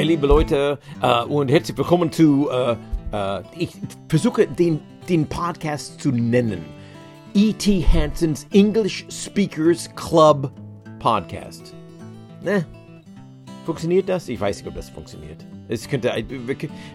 [0.00, 2.74] Hi, liebe Leute, äh, und herzlich willkommen zu, äh,
[3.12, 3.72] äh, ich
[4.08, 4.80] versuche den,
[5.10, 6.64] den Podcast zu nennen.
[7.34, 7.84] E.T.
[7.84, 10.52] Hansons English Speakers Club
[11.00, 11.74] Podcast.
[12.42, 12.64] Ne?
[13.66, 14.30] Funktioniert das?
[14.30, 15.44] Ich weiß nicht, ob das funktioniert.
[15.68, 16.14] Es könnte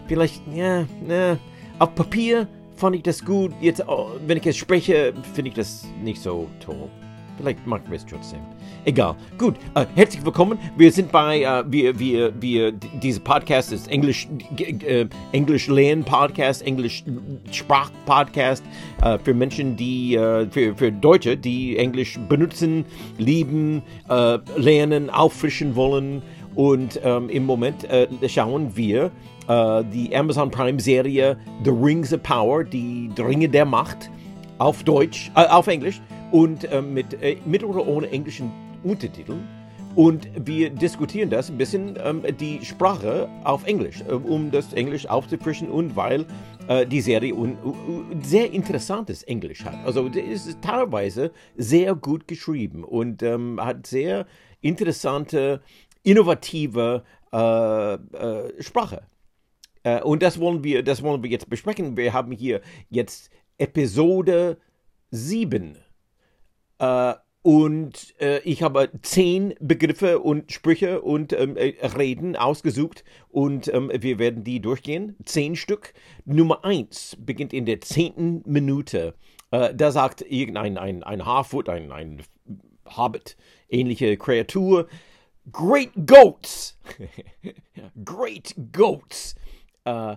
[0.08, 1.38] vielleicht, ja, ne,
[1.78, 3.52] auf Papier fand ich das gut.
[3.60, 6.90] Jetzt, oh, wenn ich es spreche, finde ich das nicht so toll.
[7.36, 8.40] Vielleicht machen wir es trotzdem.
[8.84, 9.14] Egal.
[9.36, 9.56] Gut.
[9.74, 10.58] Äh, herzlich willkommen.
[10.76, 14.26] Wir sind bei, äh, wir, wir, wir, dieser Podcast ist Englisch,
[14.58, 17.04] äh, Englisch Lernen Podcast, Englisch
[17.50, 18.64] Sprach Podcast
[19.02, 22.86] äh, für Menschen, die, äh, für, für Deutsche, die Englisch benutzen,
[23.18, 26.22] lieben, äh, lernen, auffrischen wollen.
[26.54, 27.86] Und ähm, im Moment
[28.28, 29.10] schauen wir
[29.46, 34.10] die Amazon Prime Serie The Rings of Power, die Ringe der Macht,
[34.58, 38.50] auf Deutsch, auf Englisch und äh, mit, äh, mit oder ohne englischen
[38.82, 39.46] Untertiteln.
[39.96, 45.06] Und wir diskutieren das ein bisschen, ähm, die Sprache auf Englisch, äh, um das Englisch
[45.06, 46.26] aufzufrischen und weil
[46.68, 49.74] äh, die Serie un, un, sehr interessantes Englisch hat.
[49.86, 54.26] Also es ist teilweise sehr gut geschrieben und ähm, hat sehr
[54.60, 55.62] interessante,
[56.02, 59.02] innovative äh, äh, Sprache.
[60.02, 61.96] und das wollen, wir, das wollen wir jetzt besprechen.
[61.96, 64.58] Wir haben hier jetzt Episode
[65.10, 65.78] 7
[66.78, 73.72] äh, und äh, ich habe zehn Begriffe und Sprüche und ähm, äh, Reden ausgesucht und
[73.72, 75.14] ähm, wir werden die durchgehen.
[75.24, 75.94] Zehn Stück.
[76.24, 79.14] Nummer eins beginnt in der zehnten Minute.
[79.52, 82.22] Äh, da sagt irgendein ein, ein Harfoot, ein, ein
[82.84, 83.36] Hobbit,
[83.68, 84.88] ähnliche Kreatur,
[85.52, 86.76] Great Goats.
[88.04, 89.36] Great Goats.
[89.86, 90.16] Uh,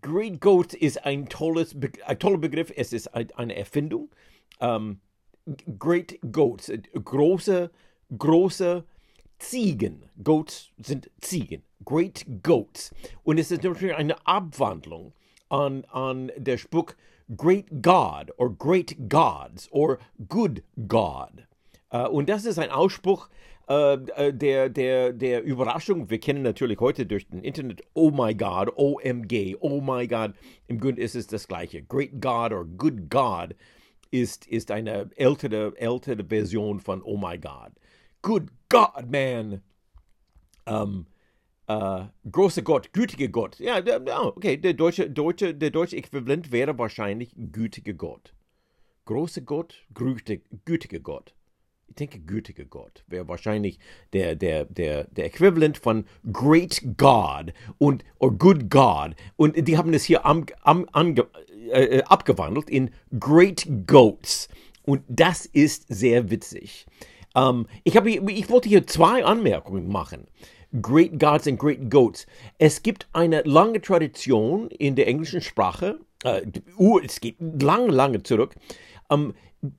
[0.00, 2.72] Great Goats ist ein, tolles Be ein toller Begriff.
[2.74, 4.08] Es ist ein, eine Erfindung.
[4.60, 5.00] Ähm,
[5.78, 7.70] Great Goats, äh, große,
[8.16, 8.84] große
[9.38, 10.04] Ziegen.
[10.22, 11.62] Goats sind Ziegen.
[11.84, 12.94] Great Goats.
[13.24, 15.12] Und es ist natürlich eine Abwandlung
[15.50, 16.94] an, an der Spruch
[17.36, 21.46] Great God oder Great Gods oder Good God.
[21.92, 23.28] Uh, und das ist ein Ausspruch
[23.68, 26.10] uh, der, der, der Überraschung.
[26.10, 30.32] Wir kennen natürlich heute durch den Internet, oh my God, OMG, oh my God.
[30.66, 31.82] Im Grunde ist es das Gleiche.
[31.82, 33.54] Great God oder Good God
[34.14, 37.72] ist, ist eine ältere, ältere Version von Oh my God.
[38.22, 39.60] Good God, man!
[40.66, 41.06] Um,
[41.68, 43.58] uh, großer Gott, gütiger Gott.
[43.58, 43.82] Ja,
[44.24, 48.32] okay, der deutsche, deutsche, der deutsche Äquivalent wäre wahrscheinlich gütiger Gott.
[49.04, 51.34] Großer Gott, gütiger Gott.
[51.88, 53.78] Ich denke, gütiger Gott wäre wahrscheinlich
[54.12, 59.14] der, der, der, der Äquivalent von Great God und or Good God.
[59.36, 61.26] Und die haben es hier am, am, ange,
[61.74, 64.48] äh, äh, abgewandelt in Great Goats.
[64.84, 66.86] Und das ist sehr witzig.
[67.34, 70.26] Ähm, ich, hab, ich wollte hier zwei Anmerkungen machen.
[70.80, 72.26] Great Gods and Great Goats.
[72.58, 76.42] Es gibt eine lange Tradition in der englischen Sprache, äh,
[77.04, 78.54] es geht lange, lange zurück,
[79.10, 79.34] ähm,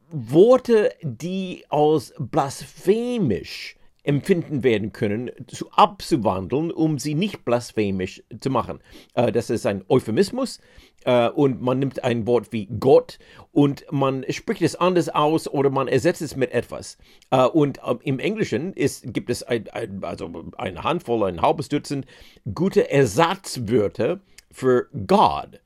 [0.09, 8.79] Worte, die als blasphemisch empfinden werden können, zu abzuwandeln, um sie nicht blasphemisch zu machen.
[9.13, 10.59] Äh, das ist ein Euphemismus
[11.05, 13.19] äh, und man nimmt ein Wort wie Gott
[13.51, 16.97] und man spricht es anders aus oder man ersetzt es mit etwas.
[17.31, 21.69] Äh, und äh, im Englischen ist, gibt es ein, ein, also eine Handvoll, ein halbes
[21.69, 22.05] Dutzend
[22.53, 24.19] gute Ersatzwörter
[24.51, 25.61] für God.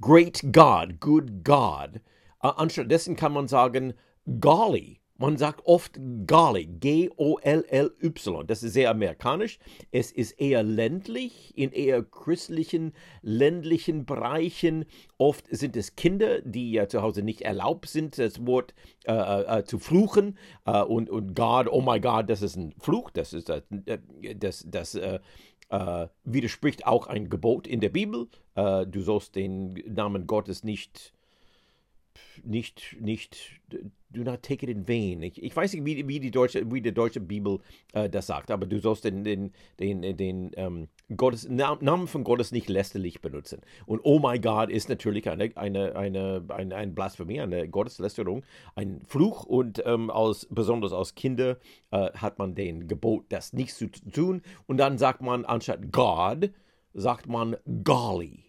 [0.00, 2.00] Great God, good God.
[2.42, 3.92] Uh, anstattdessen kann man sagen
[4.40, 4.99] Golly.
[5.20, 8.46] Man sagt oft Golly, G-O-L-L-Y.
[8.46, 9.58] Das ist sehr amerikanisch.
[9.92, 14.86] Es ist eher ländlich, in eher christlichen, ländlichen Bereichen.
[15.18, 18.72] Oft sind es Kinder, die ja zu Hause nicht erlaubt sind, das Wort
[19.04, 20.38] äh, äh, äh zu fluchen.
[20.64, 23.10] Äh, und, und God, oh my God, das ist ein Fluch.
[23.10, 23.60] Das, ist, äh,
[24.38, 25.20] das, das, das
[25.72, 28.26] Uh, widerspricht auch ein Gebot in der Bibel.
[28.56, 31.14] Du sollst den Namen Gottes nicht
[32.42, 33.60] nicht, nicht,
[34.10, 35.22] do not take it in vain.
[35.22, 37.60] Ich, ich weiß nicht, wie, wie, die deutsche, wie die deutsche Bibel
[37.92, 42.52] äh, das sagt, aber du sollst den, den, den, den ähm, Gottes, Namen von Gottes
[42.52, 43.60] nicht lästerlich benutzen.
[43.86, 49.02] Und oh my God ist natürlich eine, eine, eine, eine, eine Blasphemie, eine Gotteslästerung, ein
[49.06, 51.58] Fluch und ähm, als, besonders als Kinder
[51.90, 54.42] äh, hat man den Gebot, das nicht zu tun.
[54.66, 56.50] Und dann sagt man anstatt God,
[56.94, 58.44] sagt man golly.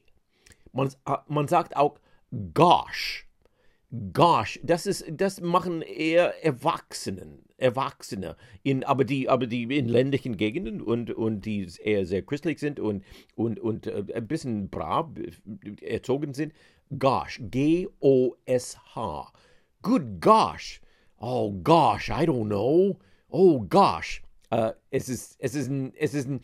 [0.73, 1.99] Man, äh, man sagt auch
[2.53, 3.27] gosh
[4.13, 10.37] Gosh, das ist, das machen eher Erwachsenen, Erwachsene, in, aber die, aber die in ländlichen
[10.37, 13.03] Gegenden und, und die eher sehr christlich sind und,
[13.35, 15.09] und, und äh, ein bisschen brav
[15.81, 16.53] erzogen sind.
[16.97, 19.33] Gosh, G-O-S-H.
[19.81, 20.81] Good gosh.
[21.19, 22.97] Oh gosh, I don't know.
[23.27, 24.21] Oh gosh.
[24.51, 26.41] Äh, es, ist, es, ist ein, es ist ein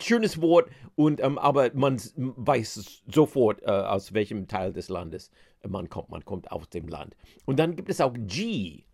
[0.00, 5.30] schönes Wort, und, ähm, aber man weiß sofort, äh, aus welchem Teil des Landes
[5.68, 6.08] man kommt.
[6.08, 7.16] Man kommt aus dem Land.
[7.44, 8.84] Und dann gibt es auch G.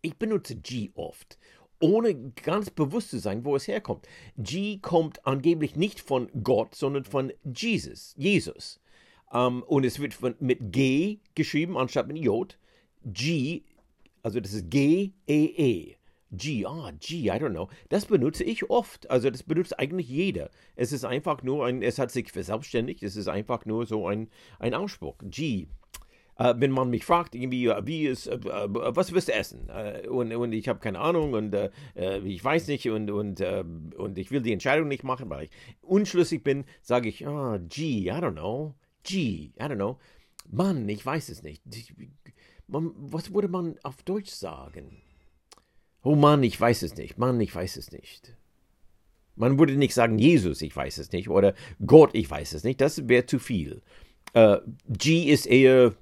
[0.00, 1.38] Ich benutze G oft
[1.80, 4.08] ohne ganz bewusst zu sein, wo es herkommt.
[4.38, 8.14] G kommt angeblich nicht von Gott, sondern von Jesus.
[8.16, 8.80] Jesus.
[9.30, 12.56] Um, ähm, und es wird von, mit G geschrieben anstatt mit J.
[13.04, 13.62] G,
[14.22, 15.12] also das ist G-E-E.
[15.26, 15.96] -E.
[16.32, 17.68] G, ah, G, I don't know.
[17.88, 19.08] Das benutze ich oft.
[19.10, 20.50] Also das benutzt eigentlich jeder.
[20.74, 24.28] Es ist einfach nur ein, es hat sich verselbstständigt, es ist einfach nur so ein,
[24.58, 25.16] ein Ausspruch.
[25.22, 25.68] G.
[26.38, 29.68] Äh, wenn man mich fragt, irgendwie, wie ist, äh, äh was wirst du essen?
[29.68, 33.40] Äh, und, und ich habe keine Ahnung und äh, äh, ich weiß nicht und, und,
[33.40, 35.50] und ich will die Entscheidung nicht machen, weil ich
[35.80, 38.74] unschlüssig bin, sage ich, ah, G, I don't know.
[39.04, 39.98] G, I don't know.
[40.50, 41.62] Mann, ich weiß es nicht.
[42.66, 45.02] Man, was würde man auf Deutsch sagen?
[46.06, 47.18] Oh Mann, ich weiß es nicht.
[47.18, 48.32] Mann, ich weiß es nicht.
[49.34, 51.28] Man würde nicht sagen, Jesus, ich weiß es nicht.
[51.28, 51.52] Oder
[51.84, 52.80] Gott, ich weiß es nicht.
[52.80, 53.82] Das wäre zu viel.
[54.32, 54.58] Äh,
[54.88, 55.94] G ist eher,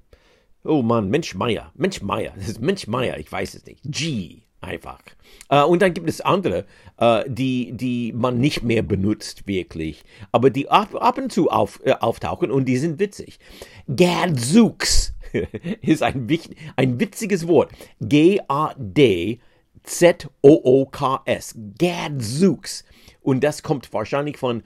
[0.62, 1.72] oh Mann, Mensch Meier.
[1.74, 2.34] Mensch Meier.
[2.36, 3.80] Das ist Mensch Meier, ich weiß es nicht.
[3.82, 5.00] G einfach.
[5.48, 6.66] Äh, und dann gibt es andere,
[6.98, 11.80] äh, die, die man nicht mehr benutzt wirklich, aber die ab, ab und zu auf,
[11.82, 13.38] äh, auftauchen und die sind witzig.
[13.88, 15.14] Gadzooks
[15.80, 16.28] ist ein,
[16.76, 17.72] ein witziges Wort.
[18.02, 19.40] G-A-D
[19.84, 21.54] Z-O-O-K-S.
[21.78, 22.84] Gadzooks.
[23.22, 24.62] Und das kommt wahrscheinlich von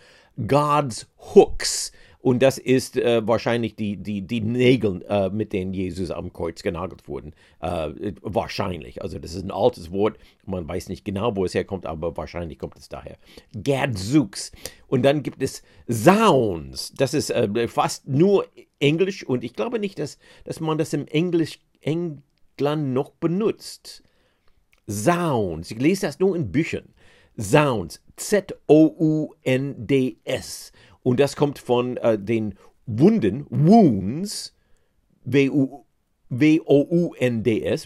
[0.47, 1.93] God's Hooks.
[2.21, 6.63] Und das ist äh, wahrscheinlich die, die, die Nägel, äh, mit denen Jesus am Kreuz
[6.63, 7.33] genagelt wurden.
[7.61, 9.03] Äh, wahrscheinlich.
[9.03, 10.19] Also das ist ein altes Wort.
[10.45, 13.19] Man weiß nicht genau, wo es herkommt, aber wahrscheinlich kommt es daher.
[13.63, 14.51] Gadzooks.
[14.89, 16.93] Und dann gibt es Sounds.
[16.97, 18.47] Das ist äh, fast nur
[18.81, 19.25] Englisch.
[19.25, 24.03] Und ich glaube nicht, dass, dass man das im Englisch England noch benutzt.
[24.89, 25.71] Sounds.
[25.71, 26.89] Ich lese das nur in Büchern.
[27.39, 28.01] Sounds.
[28.17, 28.73] Z-O-U-N-D-S.
[31.03, 32.55] Und das kommt von äh, den
[32.87, 34.55] Wunden, Wounds,
[35.25, 35.91] W-O-U-N-D-S,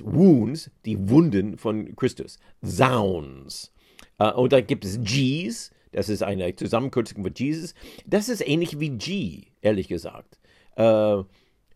[0.04, 2.38] Wounds, die Wunden von Christus.
[2.64, 3.72] Sounds.
[4.18, 7.74] Äh, und dann gibt es G's, das ist eine Zusammenkürzung von Jesus.
[8.06, 10.38] Das ist ähnlich wie G, ehrlich gesagt.
[10.76, 11.22] Äh,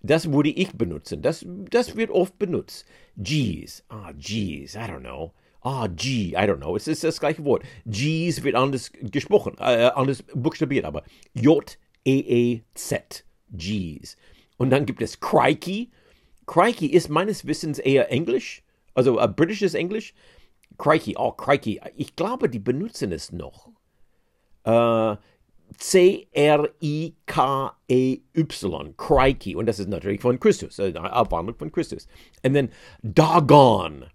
[0.02, 1.22] das würde ich benutzen.
[1.22, 2.86] Das, das wird oft benutzt.
[3.16, 3.84] G's.
[3.88, 4.74] Ah, G's.
[4.74, 5.32] I don't know.
[5.62, 6.30] Ah, G.
[6.30, 6.76] I don't know.
[6.76, 7.64] Es ist das gleiche Wort.
[7.86, 11.02] G's wird anders gesprochen, äh, anders buchstabiert, aber
[11.34, 13.24] J-E-E-Z.
[13.50, 14.16] G's.
[14.58, 15.90] Und dann gibt es Crikey.
[16.46, 18.62] Crikey ist meines Wissens eher Englisch,
[18.94, 20.14] also äh, britisches Englisch.
[20.78, 21.80] Crikey, oh, Crikey.
[21.96, 23.70] Ich glaube, die benutzen es noch.
[24.64, 25.16] Äh,
[25.78, 27.16] C-R-I-K-E-Y,
[28.96, 29.54] Crikey.
[29.56, 32.06] Und das ist natürlich von Christus, eine Abwandlung von Christus.
[32.42, 32.70] Und dann
[33.02, 34.10] Doggone.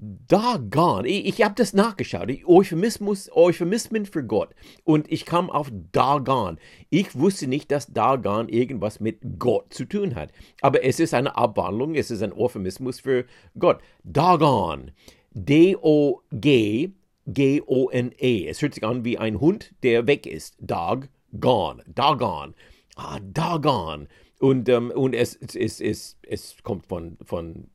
[0.00, 1.08] Doggone.
[1.08, 2.30] Ich, ich habe das nachgeschaut.
[2.46, 4.54] Euphemismus, Euphemismen für Gott.
[4.84, 6.58] Und ich kam auf Doggone.
[6.88, 10.30] Ich wusste nicht, dass Doggone irgendwas mit Gott zu tun hat.
[10.60, 13.24] Aber es ist eine Abwandlung, es ist ein Euphemismus für
[13.58, 13.80] Gott.
[14.04, 14.92] Doggone.
[15.32, 16.92] D-O-G
[17.28, 18.48] G-O-N-E.
[18.48, 20.56] Es hört sich an wie ein Hund, der weg ist.
[20.60, 21.08] Dog,
[21.38, 21.84] gone.
[21.86, 22.54] Doggone.
[22.96, 24.08] Ah, doggone.
[24.40, 27.68] Und, ähm, und es, es, es, es, kommt von, von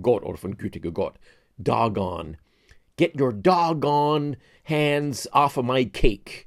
[0.00, 1.14] Gott oder von gütiger Gott.
[1.58, 2.38] Doggone.
[2.96, 6.46] Get your doggone hands off of my cake.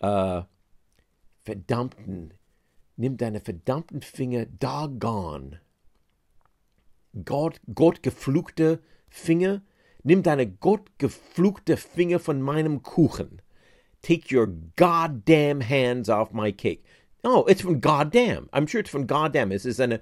[0.00, 0.42] Äh,
[1.44, 2.34] verdammten.
[2.96, 5.60] Nimm deine verdammten Finger doggone.
[7.24, 9.62] Gott, Gott gefluchte Finger
[10.04, 13.42] Nimm deine gottgeflugte Finger von meinem Kuchen.
[14.02, 16.84] Take your goddamn hands off my cake.
[17.24, 18.48] Oh, it's from goddamn.
[18.52, 19.50] I'm sure it's from goddamn.
[19.50, 20.00] Es ist eine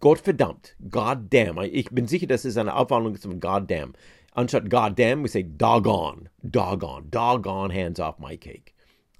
[0.00, 0.76] Gottverdammt.
[0.90, 1.58] Goddamn.
[1.62, 3.94] Ich bin sicher, dass es eine Abwandlung von goddamn.
[4.34, 6.28] Anstatt goddamn, we say doggone.
[6.42, 7.08] Doggone.
[7.10, 8.73] Doggone hands off my cake.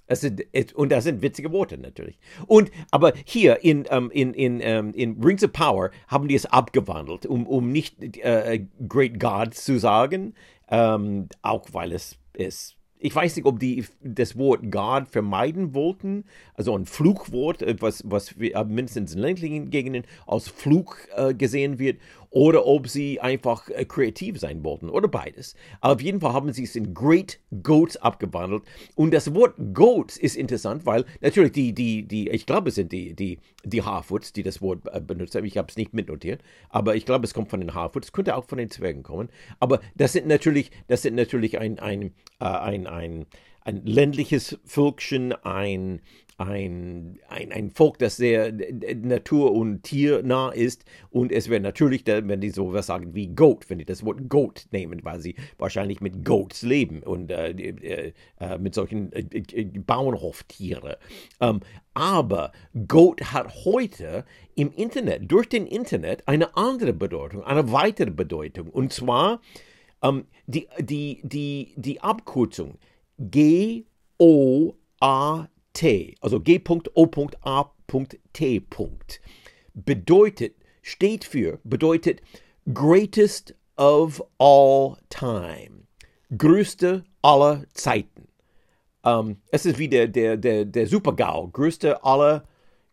[0.06, 2.18] Es sind, es, und das sind witzige Worte natürlich.
[2.46, 6.28] Und aber hier in, um, ähm, in, in, um, ähm, in Rings of Power haben
[6.28, 10.34] die es abgewandelt, um, um nicht uh, Great God zu sagen,
[10.68, 15.74] um, ähm, auch weil es, es ich weiß nicht, ob die das Wort God vermeiden
[15.74, 21.78] wollten, also ein Fluchwort, äh, was, was mindestens in ländlichen Gegenden als Fluch äh, gesehen
[21.78, 21.98] wird,
[22.34, 25.54] oder ob sie einfach äh, kreativ sein wollten oder beides.
[25.80, 28.64] Auf jeden Fall haben sie es in Great Goats abgewandelt.
[28.96, 32.90] Und das Wort Goats ist interessant, weil natürlich die, die, die, ich glaube, es sind
[32.90, 35.44] die, die, die Harfoots, die das Wort äh, benutzt haben.
[35.44, 38.46] Ich habe es nicht mitnotiert, aber ich glaube, es kommt von den Harfoots, könnte auch
[38.46, 39.28] von den Zwergen kommen.
[39.60, 43.26] Aber das sind natürlich, das sind natürlich ein, ein, äh, ein, ein,
[43.60, 46.00] ein ländliches Völkchen, ein,
[46.36, 50.84] ein, ein, ein Volk, das sehr natur- und tiernah ist.
[51.10, 54.66] Und es wäre natürlich, wenn die sowas sagen wie Goat, wenn die das Wort Goat
[54.72, 59.64] nehmen, weil sie wahrscheinlich mit Goats leben und äh, äh, äh mit solchen äh, äh,
[59.64, 60.98] Bauernhoftiere.
[61.40, 61.60] Ähm,
[61.94, 62.50] aber
[62.88, 64.24] Goat hat heute
[64.56, 68.70] im Internet, durch den Internet, eine andere Bedeutung, eine weitere Bedeutung.
[68.70, 69.40] Und zwar
[70.02, 72.78] ähm, die, die, die, die Abkürzung
[73.18, 73.84] G-O-A-T,
[76.20, 77.72] also G.O.A.T.
[79.74, 82.22] bedeutet, steht für, bedeutet
[82.72, 85.86] Greatest of all time.
[86.36, 88.28] Größte aller Zeiten.
[89.04, 92.44] Ähm, es ist wie der, der, der, der Super-GAU, größte aller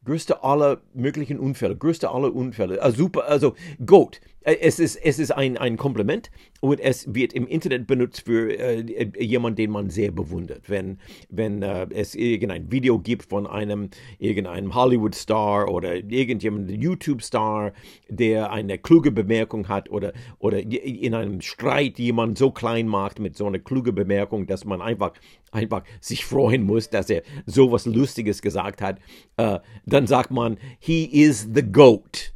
[0.04, 2.82] größte aller möglichen Unfälle, größte aller Unfälle.
[2.82, 4.20] Also super, also Goat.
[4.42, 8.52] Äh, es ist, es ist ein, ein Kompliment und es wird im Internet benutzt für
[8.52, 10.70] äh, jemanden, den man sehr bewundert.
[10.70, 17.74] Wenn, wenn äh, es irgendein Video gibt von einem irgendeinem Hollywood-Star oder irgendjemandem YouTube-Star,
[18.10, 23.36] der eine kluge Bemerkung hat oder, oder in einem Streit jemand so klein macht mit
[23.36, 25.14] so einer kluge Bemerkung, dass man einfach,
[25.52, 29.00] einfach sich freuen muss, dass er sowas Lustiges gesagt hat,
[29.38, 32.31] äh, dann sagt man, he is the goat.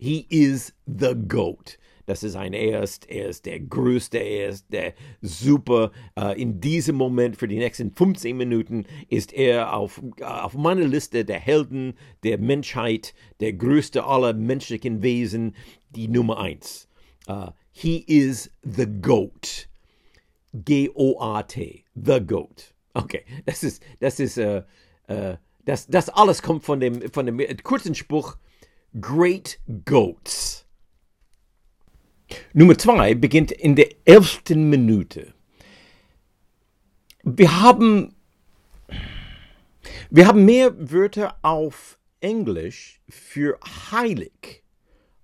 [0.00, 1.76] He is the GOAT.
[2.06, 5.92] Das ist ein, er ist, er ist der Größte, er ist der Super.
[6.18, 11.26] Uh, in diesem Moment, für die nächsten 15 Minuten, ist er auf, auf meiner Liste
[11.26, 15.54] der Helden der Menschheit, der Größte aller menschlichen Wesen,
[15.90, 16.88] die Nummer eins.
[17.28, 19.68] Uh, he is the GOAT.
[20.54, 21.84] G-O-A-T.
[21.94, 22.74] The GOAT.
[22.94, 24.62] Okay, das ist, das ist, uh,
[25.66, 28.38] das, das alles kommt von dem, von dem kurzen Spruch,
[28.98, 30.66] Great Goats.
[32.52, 35.32] Nummer zwei beginnt in der elften Minute.
[37.22, 38.14] Wir haben,
[40.10, 43.58] wir haben mehr Wörter auf Englisch für
[43.92, 44.64] heilig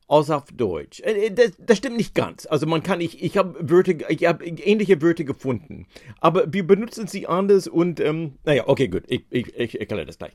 [0.07, 1.01] als auf Deutsch.
[1.01, 2.47] Äh, das, das, stimmt nicht ganz.
[2.47, 5.87] Also man kann, ich, ich habe Wörter, ich habe ähnliche Wörter gefunden,
[6.21, 10.19] aber wir benutzen sie anders und, ähm, naja, okay, gut, ich, ich, ich erkläre das
[10.19, 10.35] gleich.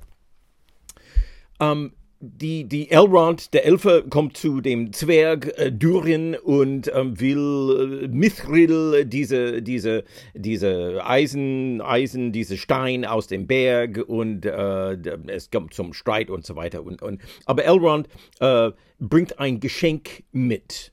[1.62, 8.04] Ähm, die, die Elrond, der Elfe, kommt zu dem Zwerg äh, Durin und ähm, will
[8.04, 10.04] äh, Mithril, diese, diese,
[10.36, 14.94] diese Eisen, Eisen, diese Stein aus dem Berg und äh,
[15.28, 16.84] es kommt zum Streit und so weiter.
[16.84, 18.08] Und, und, aber Elrond
[18.40, 20.92] äh, bringt ein Geschenk mit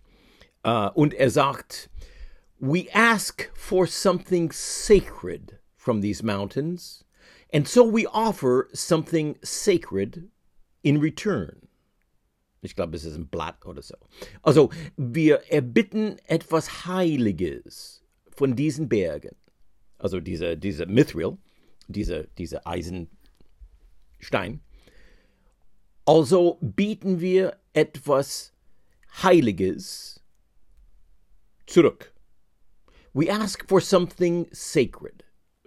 [0.63, 1.91] äh, und er sagt,
[2.59, 7.05] We ask for something sacred from these mountains,
[7.53, 10.31] and so we offer something sacred
[10.89, 11.69] in return.
[12.63, 13.95] Ich glaube, es ist ein Blatt oder so.
[14.43, 19.37] Also, wir erbitten etwas Heiliges von diesen Bergen.
[19.99, 21.37] Also diese, diese Mithril,
[21.89, 23.11] diese, diese Eisenstein.
[26.07, 28.55] Also bieten wir etwas
[29.23, 30.23] Heiliges
[31.67, 32.15] zurück.
[33.13, 35.25] We ask for something sacred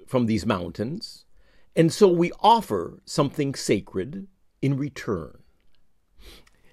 [0.07, 1.25] from these mountains,
[1.75, 4.27] and so we offer something sacred
[4.61, 5.43] in return.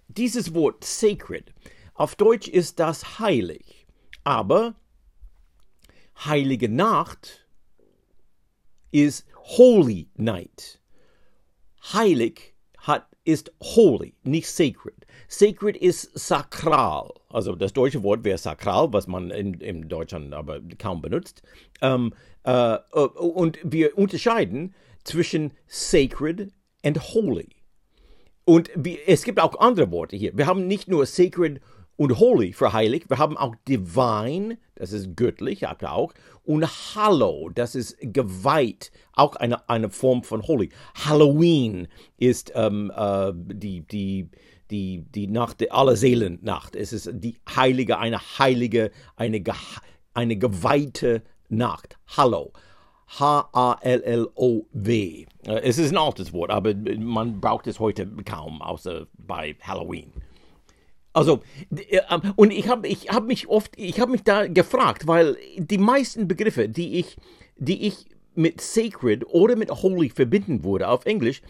[0.08, 1.52] Dieses Wort sacred,
[1.94, 3.86] auf Deutsch ist das heilig,
[4.24, 4.76] aber
[6.24, 7.46] heilige Nacht
[8.90, 10.80] ist holy night.
[11.92, 15.06] Heilig hat, ist holy, nicht sacred.
[15.28, 20.60] Sacred ist sakral, also das deutsche Wort wäre sakral, was man in, in Deutschland aber
[20.78, 21.42] kaum benutzt.
[21.82, 22.14] Ähm,
[22.44, 26.50] äh, und wir unterscheiden zwischen sacred
[26.82, 27.57] and holy.
[28.48, 30.32] Und wie, es gibt auch andere Worte hier.
[30.34, 31.60] Wir haben nicht nur sacred
[31.96, 36.14] und holy für heilig, wir haben auch divine, das ist göttlich, habt ihr auch,
[36.44, 40.70] und hallow, das ist geweiht, auch eine, eine Form von holy.
[40.94, 44.30] Halloween ist ähm, äh, die, die,
[44.70, 46.74] die, die Nacht der Allerseelennacht.
[46.74, 49.42] Es ist die heilige, eine heilige, eine,
[50.14, 51.98] eine geweihte Nacht.
[52.16, 52.54] Hallow.
[53.08, 54.96] H-A-L-L-O-W.
[55.46, 60.12] Äh, es ist ein altes Wort, aber man braucht es heute kaum, außer bei Halloween.
[61.12, 62.00] Also, äh,
[62.36, 66.28] und ich habe ich hab mich oft, ich habe mich da gefragt, weil die meisten
[66.28, 67.16] Begriffe, die ich,
[67.56, 71.42] die ich mit sacred oder mit holy verbinden würde auf Englisch,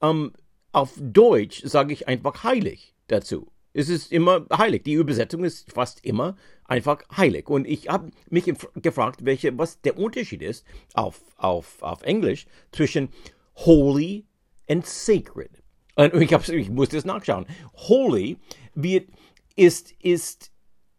[0.00, 0.32] ähm,
[0.72, 3.52] auf Deutsch sage ich einfach heilig dazu.
[3.74, 4.82] Es ist immer heilig.
[4.84, 6.36] Die Übersetzung ist fast immer
[6.72, 7.48] einfach heilig.
[7.48, 10.64] Und ich habe mich gefragt, welche, was der Unterschied ist
[10.94, 13.10] auf, auf, auf Englisch zwischen
[13.56, 14.24] holy
[14.68, 15.50] and sacred.
[15.96, 17.46] Und ich, hab, ich musste es nachschauen.
[17.74, 18.38] Holy
[18.74, 19.10] wird,
[19.54, 20.50] ist, ist,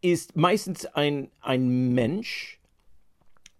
[0.01, 2.59] ist meistens ein, ein Mensch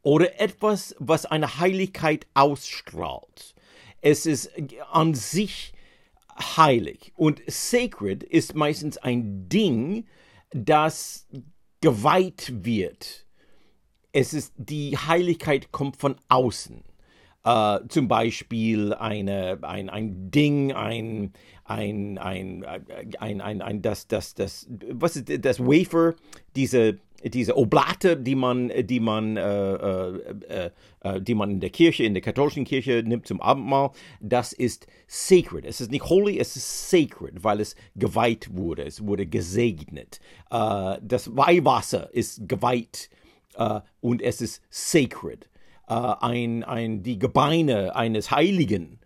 [0.03, 3.55] oder etwas, was eine Heiligkeit ausstrahlt.
[4.01, 4.51] es ist
[4.91, 5.73] an sich
[6.37, 7.11] heilig.
[7.15, 10.05] Und sacred ist meistens ein Ding,
[10.51, 11.27] das
[11.83, 13.25] geweiht wird.
[14.13, 16.81] Es ist, die Heiligkeit kommt von außen.
[17.45, 21.33] Uh, zum Beispiel eine, ein, ein Ding, ein,
[21.65, 22.63] ein, ein,
[23.19, 26.15] ein, ein, ein, das, das, das, was ist das Wafer,
[26.55, 32.03] diese, diese Oblate, die man, die man, äh, äh, äh, die man in der Kirche,
[32.03, 35.65] in der katholischen Kirche nimmt zum Abendmahl, das ist sacred.
[35.65, 40.19] Es ist nicht holy, es ist sacred, weil es geweiht wurde, es wurde gesegnet.
[40.51, 43.09] Äh, das Weihwasser ist geweiht
[43.55, 45.47] äh, und es ist sacred
[45.87, 48.99] äh, ein, ein, die Gebeine eines Heiligen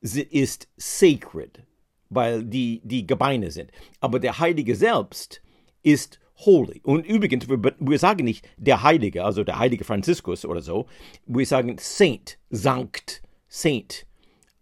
[0.00, 1.62] ist sacred,
[2.08, 3.72] weil die, die Gebeine sind.
[4.00, 5.42] Aber der Heilige selbst
[5.82, 6.80] ist holy.
[6.84, 10.86] Und übrigens, wir, wir sagen nicht der Heilige, also der heilige Franziskus oder so,
[11.26, 14.06] wir sagen Saint, Sankt, Saint.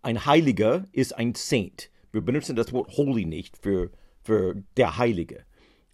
[0.03, 1.91] Ein Heiliger ist ein Saint.
[2.13, 3.91] Wir benutzen das Wort holy nicht für,
[4.23, 5.45] für der Heilige.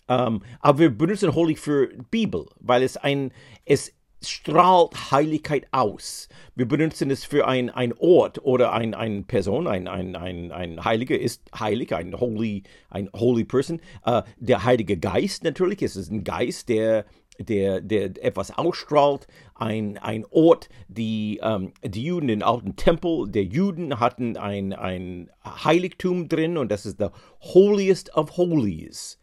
[0.08, 3.32] Um, ähm, aber wir benutzen holy für Bibel, weil es ein,
[3.64, 3.92] es
[4.28, 6.28] strahlt Heiligkeit aus.
[6.54, 10.84] Wir benutzen es für ein, ein Ort oder ein, eine Person, ein, ein, ein, ein
[10.84, 13.80] Heiliger ist heilig, ein holy, ein holy person.
[14.06, 17.06] Uh, der Heilige Geist natürlich, es ist ein Geist, der,
[17.38, 23.44] der, der etwas ausstrahlt, ein, ein Ort, die, ähm, die Juden, den alten Tempel der
[23.44, 29.18] Juden hatten ein, ein Heiligtum drin und das ist der Holiest of Holies.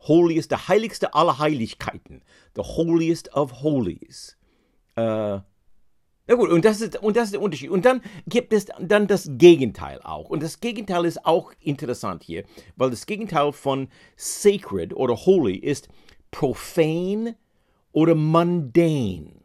[0.00, 2.22] Holiest, der heiligste aller Heiligkeiten.
[2.54, 4.37] The holiest of holies.
[4.98, 5.40] Äh,
[6.30, 7.70] na gut, und das, ist, und das ist der Unterschied.
[7.70, 10.28] Und dann gibt es dann das Gegenteil auch.
[10.28, 12.44] Und das Gegenteil ist auch interessant hier,
[12.76, 15.88] weil das Gegenteil von sacred oder holy ist
[16.30, 17.36] profane
[17.92, 19.40] oder mundane.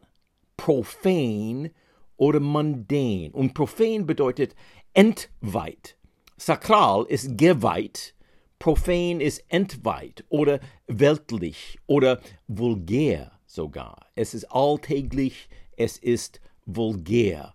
[0.58, 1.70] Profane
[2.16, 3.30] oder mundane.
[3.32, 4.54] Und profane bedeutet
[4.92, 5.96] entweiht.
[6.36, 8.14] Sakral ist geweiht.
[8.58, 14.06] Profan ist entweiht oder weltlich oder vulgär sogar.
[14.14, 17.54] Es ist alltäglich, es ist vulgär.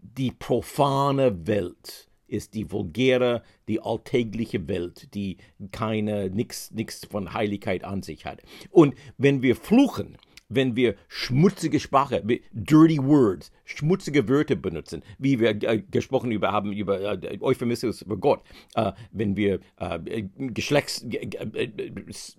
[0.00, 5.38] Die profane Welt ist die vulgäre, die alltägliche Welt, die
[5.72, 6.70] keine, nichts
[7.10, 8.42] von Heiligkeit an sich hat.
[8.70, 10.16] Und wenn wir fluchen,
[10.48, 16.72] wenn wir schmutzige Sprache, dirty words, schmutzige Wörter benutzen, wie wir äh, gesprochen über haben
[16.72, 18.42] über äh, Euphemismus über Gott,
[18.74, 21.70] äh, wenn wir äh, Geschlechts äh,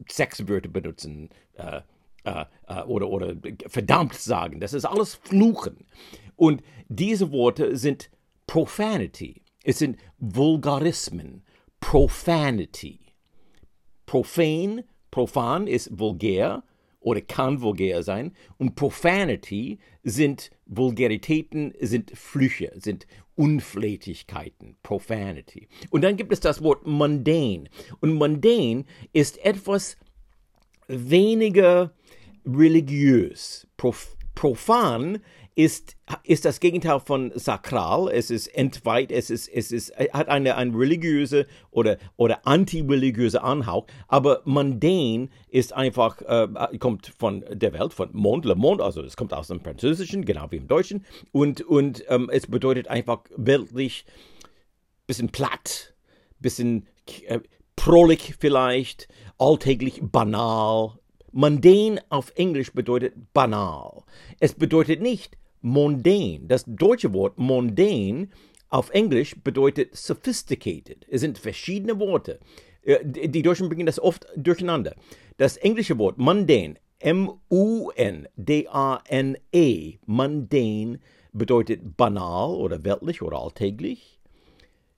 [0.07, 1.29] Sexwörter benutzen,
[2.25, 3.35] äh, äh, oder, oder
[3.67, 4.59] verdammt sagen.
[4.59, 5.85] Das ist alles Fluchen.
[6.35, 8.09] Und diese Worte sind
[8.47, 9.43] Profanity.
[9.63, 11.43] Es sind Vulgarismen.
[11.79, 12.99] Profanity.
[14.05, 16.63] Profan, profan ist vulgär
[16.99, 18.33] oder kann vulgär sein.
[18.57, 25.67] Und Profanity sind Vulgaritäten, sind Flüche, sind Unflätigkeiten, Profanity.
[25.89, 27.65] Und dann gibt es das Wort mundane.
[27.99, 29.97] Und mundane ist etwas
[30.87, 31.91] weniger
[32.45, 33.67] religiös.
[33.77, 35.19] Prof profan
[35.55, 38.09] ist, ist das Gegenteil von sakral.
[38.11, 43.87] Es ist entweiht, es ist, es ist, hat eine, eine religiöse oder, oder anti-religiöse Anhauch.
[44.09, 49.15] Aber mundane ist einfach, äh, kommt von der Welt, von Monde, le monde, also es
[49.15, 51.05] kommt aus dem Französischen, genau wie im Deutschen.
[51.31, 54.05] Und, und ähm, es bedeutet einfach weltlich,
[55.07, 55.93] bisschen platt,
[56.41, 56.85] bisschen
[57.27, 57.39] äh,
[57.75, 59.07] prolig vielleicht,
[59.37, 60.97] alltäglich banal,
[61.37, 64.03] Mundane auf Englisch bedeutet banal.
[64.39, 66.39] Es bedeutet nicht mundane.
[66.47, 68.29] Das deutsche Wort mundane
[68.69, 71.05] auf Englisch bedeutet sophisticated.
[71.09, 72.39] Es sind verschiedene Worte.
[72.83, 74.95] Äh, die Deutschen bringen das oft durcheinander.
[75.35, 77.49] Das englische Wort mundane, M-U-N-D-A-N-E,
[80.05, 80.99] mundane,
[81.33, 84.21] bedeutet banal oder weltlich oder alltäglich.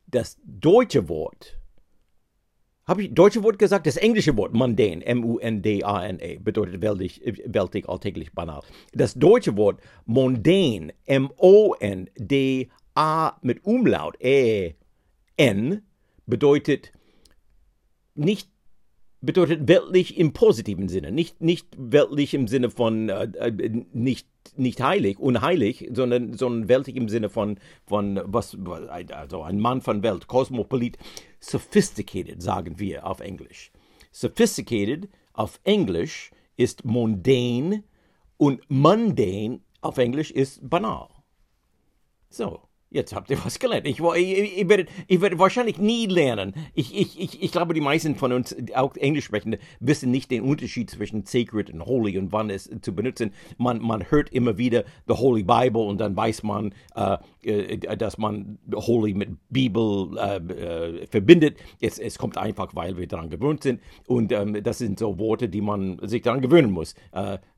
[0.05, 1.56] Das deutsche Wort
[2.87, 3.85] habe ich deutsche Wort gesagt?
[3.85, 8.61] Das englische Wort mundane, M-U-N-D-A-N-E, bedeutet weltig, weltig, alltäglich, banal.
[8.93, 12.57] Das deutsche Wort mondane, M-O-N-D-A
[13.41, 15.81] mit Umlaut, E-N,
[16.25, 16.93] bedeutet
[18.15, 18.49] nicht
[19.21, 24.81] bedeutet weltlich im positiven Sinne, nicht, nicht weltlich im Sinne von äh, äh, nicht, nicht
[24.81, 28.57] heilig, unheilig, sondern, sondern weltlich im Sinne von, von was,
[29.09, 30.97] also ein Mann von Welt, Kosmopolit,
[31.39, 33.71] sophisticated, sagen wir auf Englisch.
[34.11, 37.83] Sophisticated auf Englisch ist mundane
[38.37, 41.09] und mundane auf Englisch ist banal.
[42.29, 43.85] So, Jetzt habt ihr was gelernt.
[43.85, 46.53] Ich, ich, ich, werde, ich werde wahrscheinlich nie lernen.
[46.73, 50.43] Ich, ich, ich, ich glaube, die meisten von uns, auch Englisch sprechende, wissen nicht den
[50.43, 53.33] Unterschied zwischen sacred und holy und wann es zu benutzen.
[53.57, 58.17] Man, man hört immer wieder the Holy Bible und dann weiß man, äh, äh dass
[58.17, 61.57] man holy mit Bibel äh, äh, verbindet.
[61.81, 63.81] Es, es kommt einfach, weil wir daran gewöhnt sind.
[64.07, 66.95] Und ähm, das sind so Worte, die man sich daran gewöhnen muss.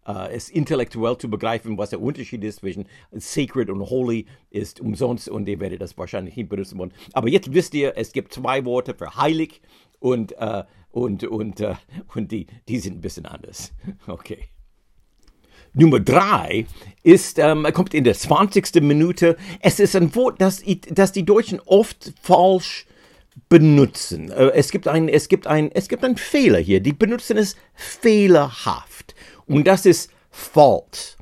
[0.10, 5.30] Äh, es intellektuell zu begreifen, was der Unterschied ist zwischen sacred und holy, ist umsonst
[5.30, 6.94] und ihr werdet das wahrscheinlich nicht benutzen wollen.
[7.14, 9.62] Aber jetzt wisst ihr, es gibt zwei Worte für heilig
[10.00, 11.76] und, äh, und, und, äh,
[12.16, 13.72] und die, die sind ein bisschen anders.
[14.08, 14.50] Okay.
[15.74, 16.66] Nummer drei
[17.04, 18.82] ist, ähm, kommt in der 20.
[18.82, 19.38] Minute.
[19.60, 22.88] Es ist ein Wort, das, das die Deutschen oft falsch
[23.50, 24.32] benutzen.
[24.32, 26.80] Äh, es gibt ein, es gibt ein, es gibt einen Fehler hier.
[26.80, 28.99] Die benutzen es fehlerhaft.
[29.50, 31.18] Und das ist Fault.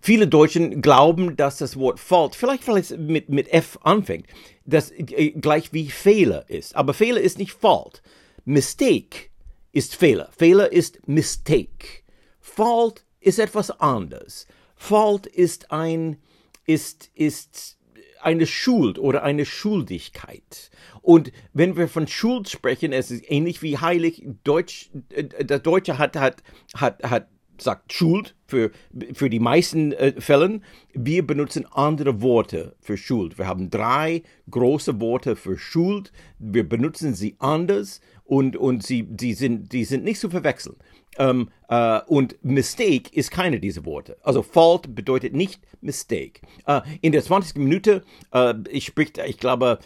[0.00, 4.26] Viele Deutschen glauben, dass das Wort Fault, vielleicht weil es mit, mit F anfängt,
[4.64, 6.76] das äh, gleich wie Fehler ist.
[6.76, 8.02] Aber Fehler ist nicht Fault.
[8.46, 9.28] Mistake
[9.72, 10.30] ist Fehler.
[10.36, 12.02] Fehler ist Mistake.
[12.40, 14.46] Fault ist etwas anderes.
[14.74, 16.16] Fault ist ein,
[16.64, 17.76] ist, ist
[18.22, 20.70] eine Schuld oder eine Schuldigkeit.
[21.02, 24.26] Und wenn wir von Schuld sprechen, es ist ähnlich wie heilig.
[24.44, 26.42] Deutsch, äh, der Deutsche hat, hat,
[26.74, 27.28] hat, hat
[27.60, 28.70] sagt Schuld für,
[29.12, 30.64] für die meisten äh, Fällen.
[30.92, 33.38] Wir benutzen andere Worte für Schuld.
[33.38, 36.12] Wir haben drei große Worte für Schuld.
[36.38, 40.76] Wir benutzen sie anders und, und sie, sie sind, die sind nicht zu verwechseln.
[41.18, 44.16] Ähm, äh, und Mistake ist keine dieser Worte.
[44.22, 46.40] Also Fault bedeutet nicht Mistake.
[46.66, 47.56] Äh, in der 20.
[47.56, 49.78] Minute, äh, ich spricht, ich glaube,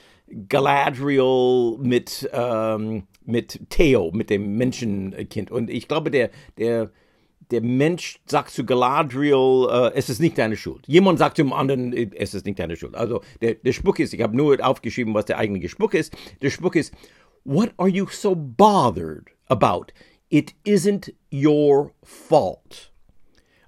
[0.49, 5.51] Galadriel mit, ähm, mit Theo, mit dem Menschenkind.
[5.51, 6.91] Und ich glaube, der, der
[7.51, 10.87] der Mensch sagt zu Galadriel, äh, es ist nicht deine Schuld.
[10.87, 12.95] Jemand sagt zum anderen, es ist nicht deine Schuld.
[12.95, 16.15] Also der, der Spruch ist, ich habe nur aufgeschrieben, was der eigentliche Spruch ist.
[16.41, 16.95] Der Spruch ist,
[17.45, 19.87] what are you so bothered about?
[20.29, 22.93] It isn't your fault.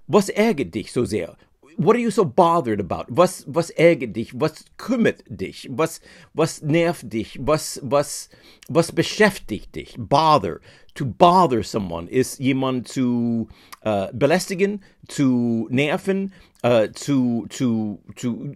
[0.06, 1.36] Was ärgert dich so sehr?
[1.76, 3.10] What are you so bothered about?
[3.10, 4.32] Was, was ärgert dich?
[4.34, 5.68] Was kümmert dich?
[5.70, 6.00] Was,
[6.34, 7.38] was nervt dich?
[7.40, 8.28] Was, was,
[8.68, 9.94] was beschäftigt dich?
[9.98, 10.60] Bother.
[10.94, 13.48] To bother someone ist jemand zu
[13.84, 16.32] uh, belästigen, zu nerven,
[16.64, 18.54] uh, zu, zu, zu,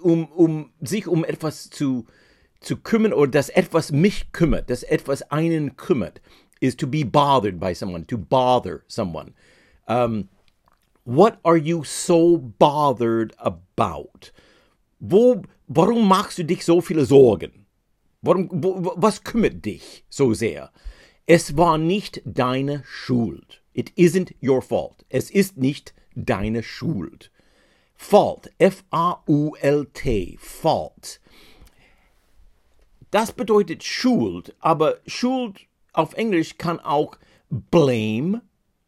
[0.00, 2.06] um, um sich um etwas zu,
[2.60, 6.22] zu kümmern oder dass etwas mich kümmert, dass etwas einen kümmert,
[6.60, 9.34] is to be bothered by someone, to bother someone.
[9.86, 10.28] Um,
[11.06, 14.32] What are you so bothered about?
[14.98, 17.66] Wo, warum machst du dich so viele Sorgen?
[18.22, 20.72] Warum, wo, was kümmert dich so sehr?
[21.24, 23.62] Es war nicht deine Schuld.
[23.72, 25.04] It isn't your fault.
[25.08, 27.30] Es ist nicht deine Schuld.
[27.94, 31.20] Fault, F-A-U-L-T, Fault.
[33.12, 37.16] Das bedeutet Schuld, aber Schuld auf Englisch kann auch
[37.48, 38.42] blame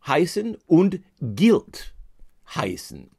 [0.04, 1.94] heißen und guilt
[2.54, 3.10] heißen.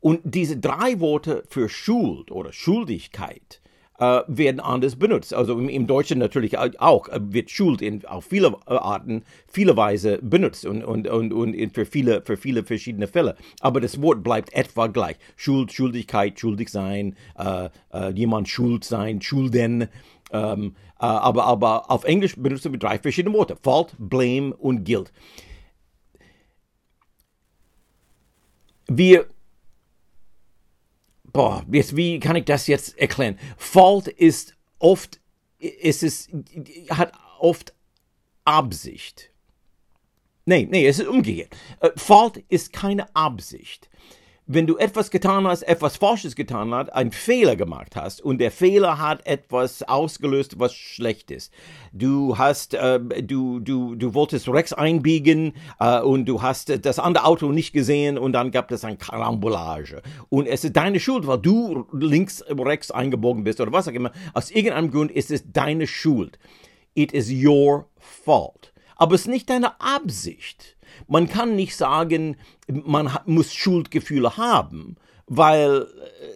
[0.00, 3.62] Und diese drei Worte für Schuld oder Schuldigkeit
[3.98, 5.32] äh, werden anders benutzt.
[5.32, 9.76] Also im, im, Deutschen natürlich auch äh, wird Schuld in, auf viele äh, Arten, viele
[9.76, 13.36] Weise benutzt und, und, und, und für, viele, für viele verschiedene Fälle.
[13.60, 15.16] Aber das Wort bleibt etwa gleich.
[15.36, 19.88] Schuld, Schuldigkeit, schuldig sein, äh, äh, jemand schuld sein, schulden.
[20.32, 23.56] Ähm, äh, aber, aber auf Englisch benutzen wir drei verschiedene Worte.
[23.62, 25.12] Fault, Blame und Guilt.
[28.86, 29.26] Wir,
[31.24, 33.38] boah, jetzt, wie kann ich das jetzt erklären?
[33.56, 35.20] Fault ist oft,
[35.58, 36.28] ist es,
[36.90, 37.74] hat oft
[38.44, 39.30] Absicht.
[40.46, 41.56] Nee, nee, es ist umgekehrt.
[41.80, 43.88] Äh, Fault ist keine Absicht
[44.46, 48.50] wenn du etwas getan hast, etwas Falsches getan hast, einen Fehler gemacht hast und der
[48.50, 51.52] Fehler hat etwas ausgelöst, was schlecht ist.
[51.92, 57.24] Du hast, äh, du, du, du wolltest rechts einbiegen äh, und du hast das andere
[57.24, 60.02] Auto nicht gesehen und dann gab es ein Karambolage.
[60.28, 64.12] Und es ist deine Schuld, weil du links, rechts eingebogen bist oder was auch immer.
[64.34, 66.38] Aus irgendeinem Grund ist es deine Schuld.
[66.94, 68.72] It is your fault.
[68.96, 70.73] Aber es ist nicht deine Absicht.
[71.06, 72.36] Man kann nicht sagen,
[72.68, 75.86] man muss Schuldgefühle haben, weil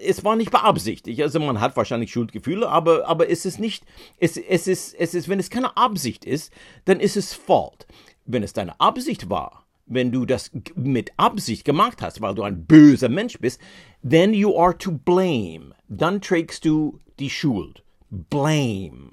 [0.05, 1.21] es war nicht beabsichtigt.
[1.21, 3.85] Also man hat wahrscheinlich Schuldgefühle, aber, aber es ist nicht,
[4.19, 6.53] es, es, ist, es ist, wenn es keine Absicht ist,
[6.85, 7.87] dann ist es Fault.
[8.25, 12.67] Wenn es deine Absicht war, wenn du das mit Absicht gemacht hast, weil du ein
[12.67, 13.61] böser Mensch bist,
[14.09, 15.75] then you are to blame.
[15.89, 17.83] Dann trägst du die Schuld.
[18.11, 19.11] Blame.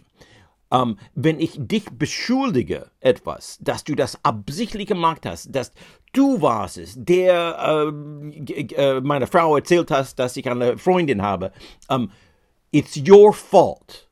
[0.75, 5.71] Ähm, wenn ich dich beschuldige etwas, dass du das absichtlich gemacht hast, dass
[6.11, 7.93] du warst es, der
[8.45, 11.53] äh, äh, meiner Frau erzählt hast, dass ich eine Freundin habe,
[11.89, 12.11] ähm,
[12.71, 14.09] it's your fault.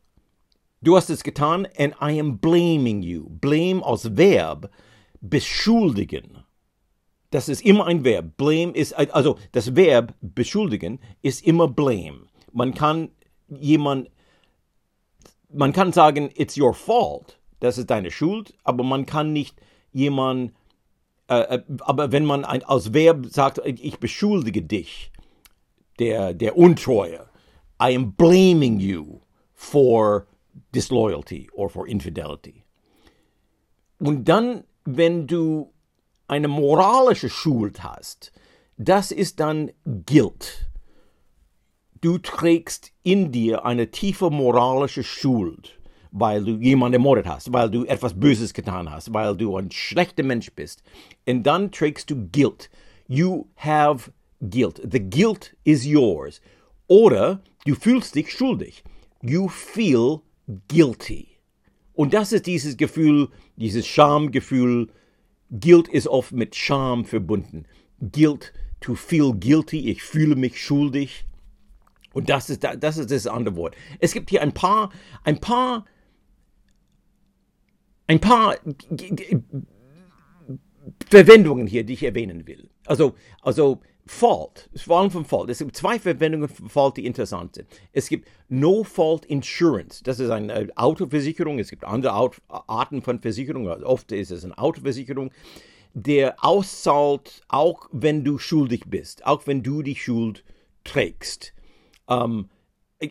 [0.82, 3.28] Du hast es getan and I am blaming you.
[3.30, 4.70] Blame als Verb,
[5.20, 6.44] beschuldigen.
[7.32, 8.38] Das ist immer ein Verb.
[8.38, 12.28] Blame ist, also das Verb beschuldigen ist immer blame.
[12.54, 13.10] Man kann
[13.50, 14.10] jemand
[15.54, 19.60] man kann sagen, it's your fault, das ist deine Schuld, aber man kann nicht
[19.92, 20.54] jemand,
[21.28, 25.12] äh, äh, aber wenn man ein, als Verb sagt, ich beschuldige dich,
[26.00, 27.30] der, der Untreue,
[27.82, 29.22] I am blaming you
[29.54, 30.28] for
[30.74, 32.64] disloyalty or for infidelity.
[34.00, 35.72] Und dann, wenn du
[36.28, 38.32] eine moralische Schuld hast,
[38.78, 40.68] das ist dann Guilt
[42.04, 45.80] du trägst in dir eine tiefe moralische Schuld,
[46.12, 50.24] weil du jemanden ermordet hast, weil du etwas Böses getan hast, weil du ein schlechter
[50.24, 50.84] Mensch bist.
[51.26, 52.70] Und dann trägst du Guilt.
[53.08, 54.12] You have
[54.42, 54.82] guilt.
[54.92, 56.42] The guilt is yours.
[56.88, 58.84] Oder du fühlst dich schuldig.
[59.22, 60.20] You feel
[60.68, 61.28] guilty.
[61.94, 64.90] Und das ist dieses Gefühl, dieses Schamgefühl.
[65.50, 67.66] Guilt ist oft mit Scham verbunden.
[68.02, 71.26] Guilt, to feel guilty, ich fühle mich schuldig.
[72.14, 73.76] Und das ist, das ist das andere Wort.
[74.00, 74.92] Es gibt hier ein paar,
[75.24, 75.86] ein paar,
[78.08, 78.56] ein paar
[81.10, 82.70] Verwendungen hier, die ich erwähnen will.
[82.86, 85.50] Also, also Fault, vor allem von Fault.
[85.50, 87.68] Es gibt zwei Verwendungen von Fault, die interessant sind.
[87.94, 90.04] Es gibt No-Fault Insurance.
[90.04, 91.58] Das ist eine Autoversicherung.
[91.60, 93.68] Es gibt andere Arten von Versicherung.
[93.68, 95.32] Oft ist es eine Autoversicherung,
[95.94, 100.44] der auszahlt, auch wenn du schuldig bist, auch wenn du die Schuld
[100.84, 101.54] trägst.
[102.10, 102.50] Ähm,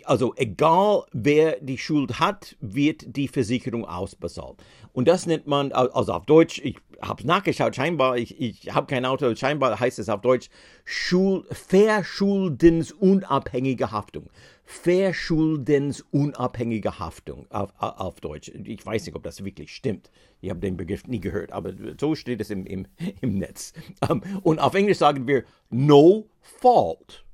[0.04, 4.62] also egal wer die Schuld hat, wird die Versicherung ausbezahlt.
[4.92, 8.86] Und das nennt man, also auf Deutsch, ich habe es nachgeschaut, scheinbar, ich, ich habe
[8.86, 10.48] kein Auto, scheinbar heißt es auf Deutsch
[10.84, 14.30] Schul, Verschuldensunabhängige Haftung.
[14.64, 18.48] Verschuldensunabhängige Haftung auf, auf Deutsch.
[18.48, 20.10] Ich weiß nicht, ob das wirklich stimmt.
[20.40, 22.86] Ich habe den Begriff nie gehört, aber so steht es im, im,
[23.20, 23.72] im Netz.
[24.08, 27.24] Ähm, und auf Englisch sagen wir No Fault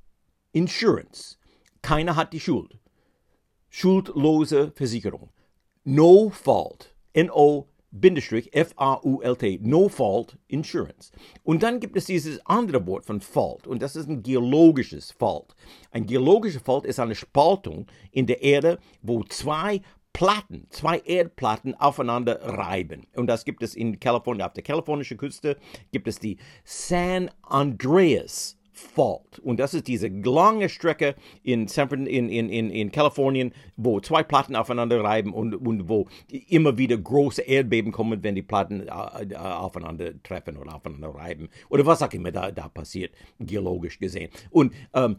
[0.52, 1.37] Insurance.
[1.88, 2.76] Keiner hat die Schuld.
[3.70, 5.30] Schuldlose Versicherung.
[5.84, 6.94] No fault.
[7.14, 7.60] N-O-F-A-U-L-T.
[9.62, 11.10] No fault insurance.
[11.44, 13.66] Und dann gibt es dieses andere Wort von fault.
[13.66, 15.54] Und das ist ein geologisches Fault.
[15.90, 19.80] Ein geologischer Fault ist eine Spaltung in der Erde, wo zwei
[20.12, 23.06] Platten, zwei Erdplatten aufeinander reiben.
[23.16, 25.56] Und das gibt es in Kalifornien, auf der kalifornischen Küste
[25.90, 29.38] gibt es die San Andreas Fault.
[29.40, 34.22] Und das ist diese lange Strecke in, San, in, in, in, in Kalifornien, wo zwei
[34.22, 36.06] Platten aufeinander reiben und, und wo
[36.48, 41.48] immer wieder große Erdbeben kommen, wenn die Platten äh, äh aufeinander treffen oder aufeinander reiben.
[41.68, 44.30] Oder was auch immer da, da passiert, geologisch gesehen.
[44.50, 45.16] Und ähm,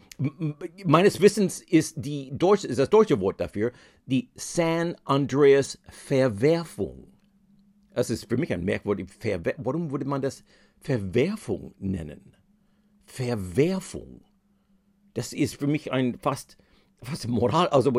[0.85, 3.71] meines Wissens ist, die Deutsch, ist das deutsche Wort dafür
[4.05, 7.07] die San Andreas Verwerfung.
[7.93, 9.65] Das ist für mich ein merkwürdiges Verwerfung.
[9.65, 10.43] Warum würde man das
[10.79, 12.33] Verwerfung nennen?
[13.09, 14.21] Verwerfung.
[15.15, 16.57] Das ist für mich ein fast,
[17.01, 17.91] fast Moral, also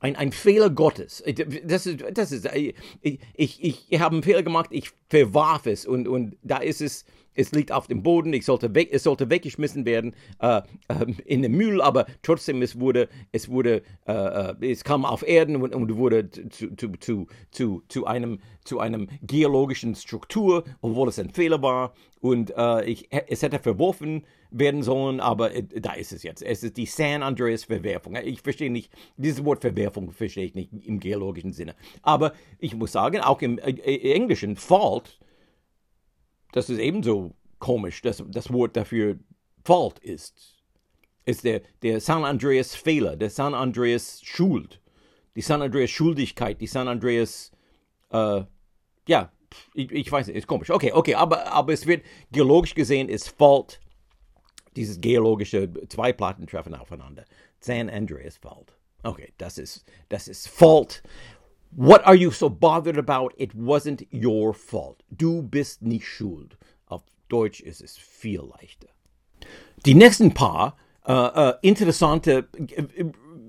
[0.00, 1.22] ein, ein Fehler Gottes.
[1.64, 6.08] Das ist, das ist, ich, ich, ich habe einen Fehler gemacht, ich verwarf es und,
[6.08, 9.84] und da ist es, es liegt auf dem Boden, ich sollte weg, es sollte weggeschmissen
[9.84, 14.82] werden äh, äh, in den Müll, aber trotzdem es wurde, es wurde, äh, äh es
[14.82, 19.94] kam auf Erden und, und wurde zu, zu, zu, zu, zu, einem, zu einem geologischen
[19.94, 25.54] Struktur, obwohl es ein Fehler war und äh, ich, es hätte verworfen werden sollen, aber
[25.54, 26.42] äh, da ist es jetzt.
[26.42, 28.16] Es ist die San Andreas Verwerfung.
[28.16, 31.74] Ich verstehe nicht, dieses Wort Verwerfung verstehe ich nicht im geologischen Sinne.
[32.02, 35.03] Aber ich muss sagen, auch im Englischen, Fault,
[36.52, 39.18] das ist ebenso komisch, dass das Wort dafür
[39.64, 40.62] Fault ist.
[41.24, 44.80] Ist der, der San Andreas Fehler, der San Andreas Schuld,
[45.34, 47.50] die San Andreas Schuldigkeit, die San Andreas,
[48.10, 48.42] äh,
[49.08, 49.32] ja,
[49.72, 50.70] ich, ich, weiß nicht, ist komisch.
[50.70, 53.80] Okay, okay, aber, aber es wird geologisch gesehen, ist Fault,
[54.76, 57.24] dieses geologische, zwei Platten treffen aufeinander.
[57.60, 58.76] San Andreas Fault.
[59.02, 61.02] Okay, das ist, das ist Fault.
[61.76, 63.32] What are you so bothered about?
[63.36, 65.02] It wasn't your fault.
[65.10, 66.56] Du bist nicht schuld.
[66.86, 68.88] Auf Deutsch ist es viel leichter.
[69.84, 73.04] Die nächsten paar äh, äh, interessante äh,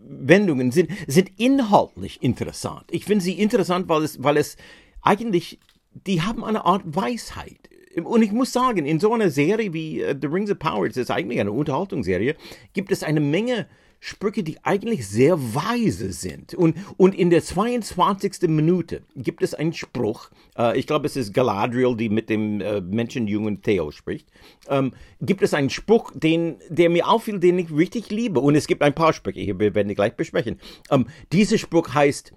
[0.07, 2.85] Wendungen sind, sind inhaltlich interessant.
[2.89, 4.57] Ich finde sie interessant, weil es, weil es
[5.03, 5.59] eigentlich,
[5.93, 7.69] die haben eine Art Weisheit.
[8.03, 11.11] Und ich muss sagen, in so einer Serie wie The Rings of Power, das ist
[11.11, 12.35] eigentlich eine Unterhaltungsserie,
[12.73, 13.67] gibt es eine Menge
[14.07, 16.53] Sprüche, die eigentlich sehr weise sind.
[16.53, 18.47] Und, und in der 22.
[18.49, 22.81] Minute gibt es einen Spruch, äh, ich glaube, es ist Galadriel, die mit dem äh,
[22.81, 24.29] Menschenjungen Theo spricht,
[24.69, 28.41] ähm, gibt es einen Spruch, den, der mir auffiel, den ich richtig liebe.
[28.41, 30.59] Und es gibt ein paar Sprüche, hier wir werden die gleich besprechen.
[30.91, 32.31] Ähm, dieser Spruch heißt,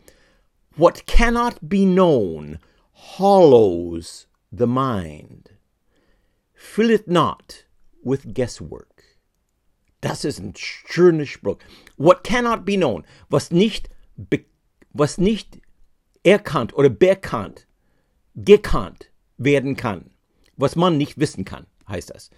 [0.75, 2.61] What cannot be known
[3.19, 5.51] hollows the mind.
[6.55, 7.67] Fill it not
[8.03, 8.88] with guesswork.
[10.01, 11.59] Das ist ein schöner Spruch.
[11.97, 13.91] What cannot be known, was nicht,
[14.93, 15.61] was nicht
[16.23, 17.67] erkannt oder bekannt,
[18.35, 20.11] gekannt werden kann,
[20.57, 22.31] was man nicht wissen kann, heißt das.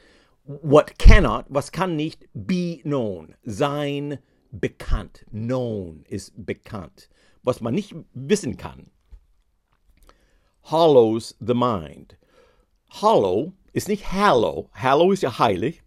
[0.44, 4.18] What cannot, was kann nicht be known, sein
[4.50, 5.24] bekannt.
[5.30, 7.08] Known ist bekannt.
[7.42, 8.90] Was man nicht wissen kann.
[10.64, 12.16] Hollows the mind.
[12.90, 14.68] Hollow ist nicht hallow.
[14.74, 15.82] Hallow ist ja heilig.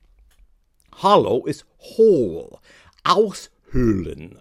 [1.01, 2.59] Hollow ist whole,
[3.03, 4.39] aushöhlen.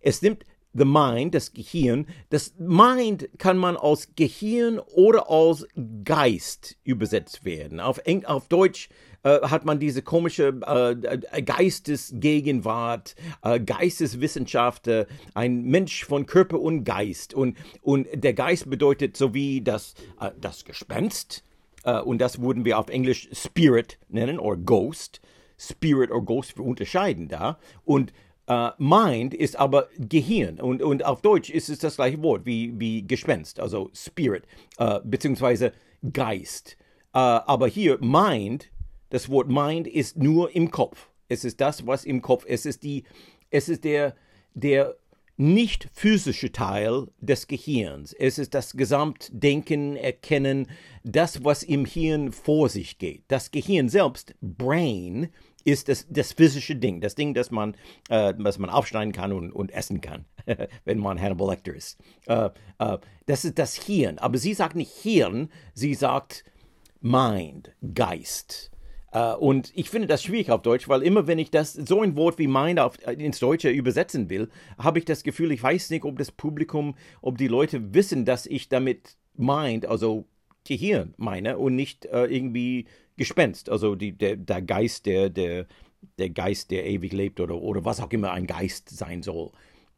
[0.00, 2.06] Es nimmt the mind, das Gehirn.
[2.30, 5.66] Das Mind kann man als Gehirn oder als
[6.04, 7.80] Geist übersetzt werden.
[7.80, 8.88] Auf, Eng auf Deutsch
[9.22, 16.84] äh, hat man diese komische äh, Geistesgegenwart, äh, Geisteswissenschaft, äh, ein Mensch von Körper und
[16.84, 17.34] Geist.
[17.34, 21.44] Und, und der Geist bedeutet so wie das, äh, das Gespenst.
[22.04, 25.22] Und das würden wir auf Englisch Spirit nennen oder Ghost.
[25.60, 27.58] Spirit or Ghost unterscheiden da.
[27.84, 28.12] Und
[28.48, 32.72] Uh, mind ist aber Gehirn und, und auf Deutsch ist es das gleiche Wort wie,
[32.80, 34.42] wie Gespenst, also Spirit,
[34.80, 35.72] uh, beziehungsweise
[36.12, 36.76] Geist.
[37.14, 38.72] Uh, aber hier Mind,
[39.10, 41.10] das Wort Mind ist nur im Kopf.
[41.28, 43.04] Es ist das, was im Kopf, es ist die,
[43.50, 44.16] es ist der,
[44.54, 44.96] der
[45.40, 48.12] nicht physische Teil des Gehirns.
[48.12, 50.66] Es ist das Gesamtdenken, Erkennen,
[51.02, 53.22] das, was im Hirn vor sich geht.
[53.28, 55.28] Das Gehirn selbst, Brain,
[55.64, 57.74] ist das, das physische Ding, das Ding, das man,
[58.08, 60.24] äh, was man aufschneiden kann und, und essen kann,
[60.84, 61.98] wenn man Hannibal Lecter ist.
[62.26, 64.18] Äh, äh, das ist das Hirn.
[64.18, 66.44] Aber sie sagt nicht Hirn, sie sagt
[67.00, 68.70] Mind, Geist.
[69.12, 72.14] Uh, und ich finde das schwierig auf Deutsch, weil immer wenn ich das so ein
[72.14, 75.90] Wort wie Mind auf, äh, ins Deutsche übersetzen will, habe ich das Gefühl, ich weiß
[75.90, 80.26] nicht, ob das Publikum, ob die Leute wissen, dass ich damit Mind, also
[80.64, 82.86] Gehirn meine und nicht uh, irgendwie
[83.20, 85.66] Gespenst, also die, der, der Geist, der, der,
[86.18, 89.50] der Geist, der ewig lebt oder, oder was auch immer ein Geist sein soll.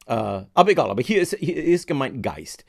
[0.07, 2.65] Äh, aber egal, aber hier ist, hier ist gemeint Geist.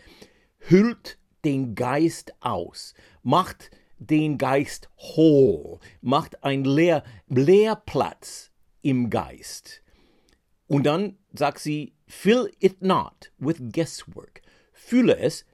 [0.60, 8.52] Hüllt den Geist aus, macht den Geist hohl, macht einen Leer, Leerplatz
[8.84, 9.82] im Geist.
[10.68, 14.44] Und dann sagt sie, fill it not with guesswork.
[14.72, 15.46] Fühle es,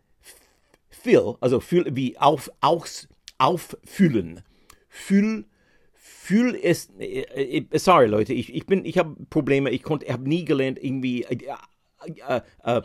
[0.89, 3.07] fill, also fill, wie auf, aus,
[3.37, 4.43] auffüllen
[4.89, 5.45] fühl,
[5.93, 6.89] fühl es.
[6.99, 9.69] Äh, äh, sorry, Leute, ich, ich bin, ich habe Probleme.
[9.69, 11.37] Ich konnte, habe nie gelernt, irgendwie äh,
[12.27, 12.81] äh, äh,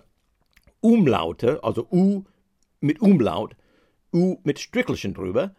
[0.80, 2.24] Umlaute, also U
[2.80, 3.56] mit Umlaut,
[4.12, 5.54] U mit Strickelchen drüber,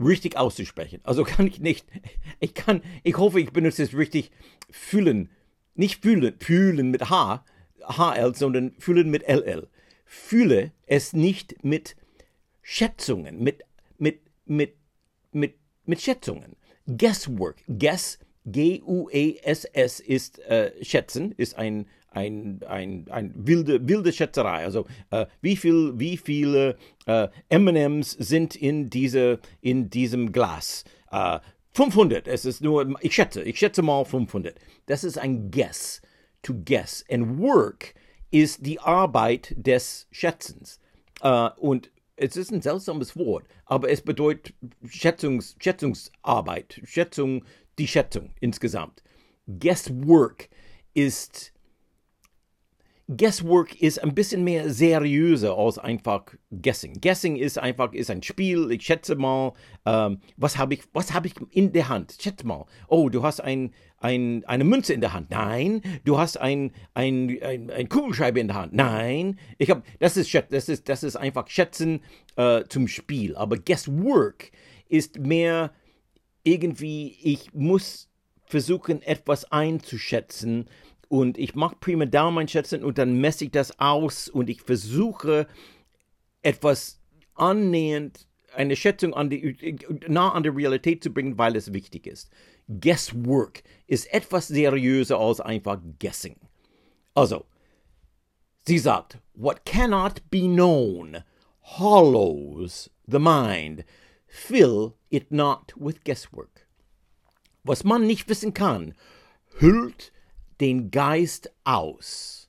[0.00, 1.00] richtig auszusprechen.
[1.04, 1.86] Also kann ich nicht.
[2.40, 4.30] Ich kann, ich hoffe, ich benutze es richtig.
[4.70, 5.30] Fühlen,
[5.74, 7.44] nicht fühlen, fühlen mit H,
[7.86, 9.68] HL, sondern fühlen mit LL.
[10.04, 11.96] Fühle es nicht mit
[12.62, 13.62] Schätzungen, mit,
[13.98, 14.74] mit, mit,
[15.86, 16.56] mit Schätzungen.
[16.86, 17.56] Guesswork.
[17.68, 24.64] Guess, G-U-E-S-S ist äh, Schätzen, ist ein, ein, ein, ein wilde, wilde Schätzerei.
[24.64, 30.84] Also äh, wie, viel, wie viele äh, M&M's sind in, diese, in diesem Glas?
[31.72, 34.56] 500, äh, es ist nur, ich schätze, ich schätze mal 500.
[34.86, 36.02] Das ist ein Guess,
[36.42, 37.04] to guess.
[37.08, 37.94] And work
[38.30, 40.80] ist die Arbeit des Schätzens.
[41.22, 44.54] Uh, und es ist ein seltsames Wort, aber es bedeutet
[44.88, 47.44] Schätzungs, Schätzungsarbeit, Schätzung,
[47.78, 49.02] die Schätzung insgesamt.
[49.46, 50.48] Guesswork
[50.94, 51.53] ist
[53.08, 57.00] Guesswork ist ein bisschen mehr seriöser als einfach Guessing.
[57.02, 58.70] Guessing ist einfach ist ein Spiel.
[58.70, 59.52] Ich schätze mal,
[59.84, 62.16] ähm, was habe ich, was ich in der Hand?
[62.18, 62.64] Schätze mal.
[62.88, 65.30] Oh, du hast ein, ein, eine Münze in der Hand.
[65.30, 65.82] Nein.
[66.04, 68.72] Du hast ein, ein, ein, ein Kugelschreibe in der Hand.
[68.72, 69.38] Nein.
[69.58, 72.00] Ich habe, das ist das ist das ist einfach Schätzen
[72.36, 73.36] äh, zum Spiel.
[73.36, 74.50] Aber Guesswork
[74.88, 75.74] ist mehr
[76.42, 77.18] irgendwie.
[77.22, 78.08] Ich muss
[78.46, 80.68] versuchen, etwas einzuschätzen
[81.08, 85.46] und ich mache prima Daumen einschätzen und dann messe ich das aus und ich versuche
[86.42, 87.00] etwas
[87.34, 92.30] annähernd, eine Schätzung an die, nah an der Realität zu bringen, weil es wichtig ist.
[92.68, 96.36] Guesswork ist etwas seriöser als einfach Guessing.
[97.14, 97.44] Also,
[98.66, 101.24] sie sagt, what cannot be known
[101.60, 103.84] hollows the mind,
[104.26, 106.66] fill it not with guesswork.
[107.64, 108.94] Was man nicht wissen kann,
[109.58, 110.12] hüllt
[110.64, 112.48] den Geist aus.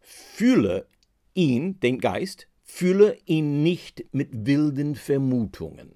[0.00, 0.88] Fühle
[1.32, 5.92] ihn, den Geist, fühle ihn nicht mit wilden Vermutungen.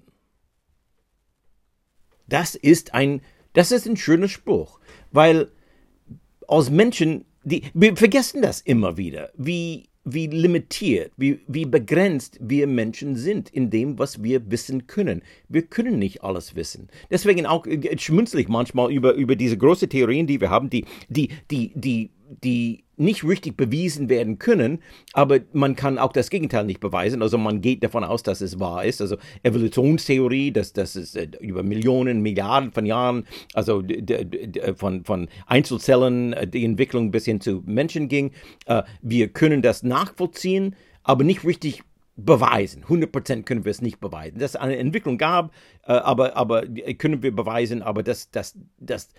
[2.25, 4.79] Das ist ein, das ist ein schöner Spruch,
[5.11, 5.51] weil
[6.47, 12.65] aus Menschen, die, wir vergessen das immer wieder, wie, wie limitiert, wie, wie begrenzt wir
[12.67, 15.21] Menschen sind in dem, was wir wissen können.
[15.49, 16.87] Wir können nicht alles wissen.
[17.11, 20.85] Deswegen auch äh, schmunzel ich manchmal über, über diese großen Theorien, die wir haben, die,
[21.09, 24.79] die, die, die, die nicht richtig bewiesen werden können,
[25.13, 27.21] aber man kann auch das Gegenteil nicht beweisen.
[27.21, 29.01] Also man geht davon aus, dass es wahr ist.
[29.01, 33.83] Also Evolutionstheorie, dass das ist äh, über Millionen, Milliarden von Jahren, also
[34.75, 38.31] von, von Einzelzellen äh, die Entwicklung bis hin zu Menschen ging.
[38.65, 41.83] Äh, wir können das nachvollziehen, aber nicht richtig
[42.15, 42.83] beweisen.
[42.85, 44.39] 100% können wir es nicht beweisen.
[44.39, 45.53] Dass es eine Entwicklung gab,
[45.83, 46.63] aber, aber
[46.97, 49.09] können wir beweisen, aber dass, dass, dass,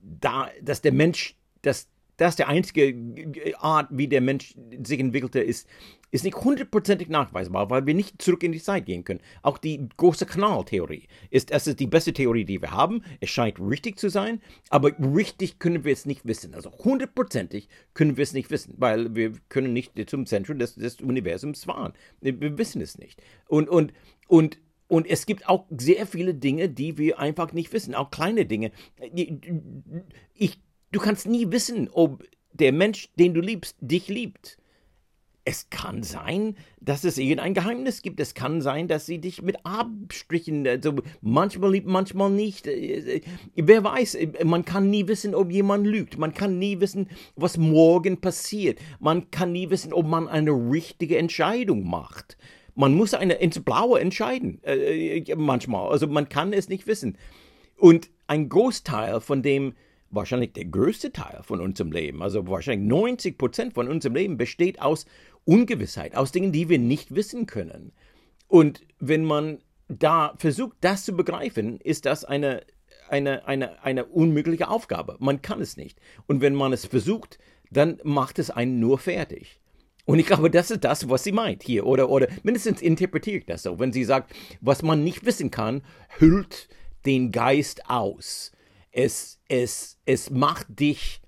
[0.00, 4.54] da, dass der Mensch, dass das der einzige äh, Art, wie der Mensch
[4.84, 5.68] sich entwickelte, ist,
[6.10, 9.20] ist nicht hundertprozentig nachweisbar, weil wir nicht zurück in die Zeit gehen können.
[9.42, 13.02] Auch die große Kanaltheorie ist, es ist die beste Theorie, die wir haben.
[13.20, 16.54] Es scheint richtig zu sein, aber richtig können wir es nicht wissen.
[16.54, 21.00] Also hundertprozentig können wir es nicht wissen, weil wir können nicht zum Zentrum des, des
[21.00, 21.94] Universums fahren.
[22.20, 23.22] Wir wissen es nicht.
[23.48, 23.92] Und, und,
[24.28, 24.58] und
[24.88, 28.72] und es gibt auch sehr viele Dinge, die wir einfach nicht wissen, auch kleine Dinge.
[30.34, 30.60] Ich
[30.92, 32.22] Du kannst nie wissen, ob
[32.52, 34.58] der Mensch, den du liebst, dich liebt.
[35.44, 38.20] Es kann sein, dass es irgendein Geheimnis gibt.
[38.20, 42.66] Es kann sein, dass sie dich mit Abstrichen, also manchmal liebt, manchmal nicht.
[42.66, 46.16] Wer weiß, man kann nie wissen, ob jemand lügt.
[46.16, 48.78] Man kann nie wissen, was morgen passiert.
[49.00, 52.36] Man kann nie wissen, ob man eine richtige Entscheidung macht.
[52.74, 55.90] Man muss eine ins Blaue entscheiden, äh, manchmal.
[55.90, 57.18] Also man kann es nicht wissen.
[57.76, 59.74] Und ein Großteil von dem,
[60.12, 64.80] wahrscheinlich der größte Teil von unserem Leben, also wahrscheinlich 90 Prozent von unserem Leben besteht
[64.80, 65.06] aus
[65.44, 67.92] Ungewissheit, aus Dingen, die wir nicht wissen können.
[68.46, 69.58] Und wenn man
[69.88, 72.62] da versucht, das zu begreifen, ist das eine,
[73.08, 75.16] eine, eine, eine unmögliche Aufgabe.
[75.18, 75.98] Man kann es nicht.
[76.26, 77.38] Und wenn man es versucht,
[77.70, 79.60] dann macht es einen nur fertig.
[80.04, 81.86] Und ich glaube, das ist das, was sie meint hier.
[81.86, 83.78] Oder, oder mindestens interpretiert das so.
[83.78, 85.82] Wenn sie sagt, was man nicht wissen kann,
[86.18, 86.68] hüllt
[87.06, 88.52] den Geist aus
[88.92, 91.20] es, es, es macht dich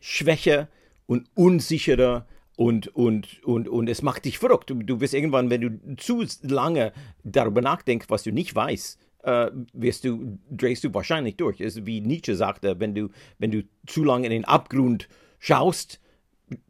[0.00, 0.68] schwächer
[1.06, 4.72] und unsicherer und, und, und, und es macht dich verrückt.
[4.74, 6.92] Du, wirst irgendwann, wenn du zu lange
[7.22, 11.60] darüber nachdenkst, was du nicht weißt, äh, wirst du, drehst du wahrscheinlich durch.
[11.60, 15.08] Es ist wie Nietzsche sagte, wenn du, wenn du zu lange in den Abgrund
[15.38, 16.00] schaust,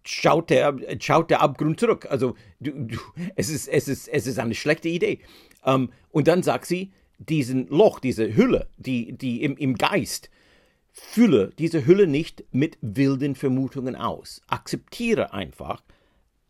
[0.05, 2.07] schaut der, schaut der Abgrund zurück.
[2.09, 2.99] Also du, du,
[3.37, 5.21] es, ist, es, ist, es ist eine schlechte Idee.
[5.65, 6.93] Ähm, und dann sagt sie,
[7.29, 10.31] diesen Loch, diese Hülle, die, die im, im Geist,
[10.93, 14.43] fülle diese Hülle nicht mit wilden Vermutungen aus.
[14.47, 15.83] Akzeptiere einfach,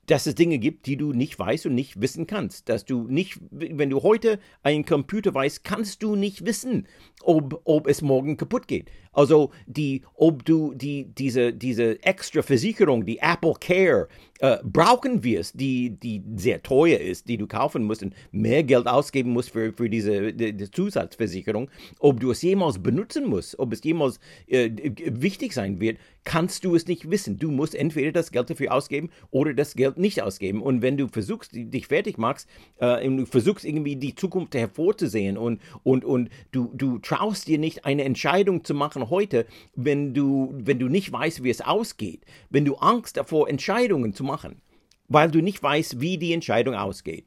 [0.07, 2.69] dass es Dinge gibt, die du nicht weißt und nicht wissen kannst.
[2.69, 6.87] Dass du nicht, wenn du heute einen Computer weißt, kannst du nicht wissen,
[7.23, 8.91] ob, ob es morgen kaputt geht.
[9.13, 14.09] Also die, ob du die, diese, diese extra Versicherung, die Apple Care,
[14.41, 18.89] äh, brauchen wirst, die, die sehr teuer ist, die du kaufen musst und mehr Geld
[18.89, 23.73] ausgeben musst für, für diese die, die Zusatzversicherung, ob du es jemals benutzen musst, ob
[23.73, 24.71] es jemals äh,
[25.07, 27.39] wichtig sein wird, kannst du es nicht wissen.
[27.39, 30.63] Du musst entweder das Geld dafür ausgeben oder das Geld nicht ausgeben.
[30.63, 32.49] Und wenn du versuchst, dich fertig machst,
[32.79, 37.85] äh, du versuchst irgendwie die Zukunft hervorzusehen und, und, und du, du traust dir nicht
[37.85, 42.65] eine Entscheidung zu machen heute, wenn du, wenn du nicht weißt, wie es ausgeht, wenn
[42.65, 44.63] du Angst davor, Entscheidungen zu machen,
[45.09, 47.27] weil du nicht weißt, wie die Entscheidung ausgeht,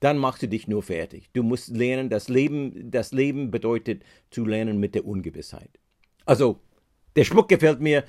[0.00, 1.30] dann machst du dich nur fertig.
[1.32, 5.70] Du musst lernen, das Leben, das Leben bedeutet zu lernen mit der Ungewissheit.
[6.24, 6.60] Also,
[7.18, 8.04] der Spruch gefällt mir.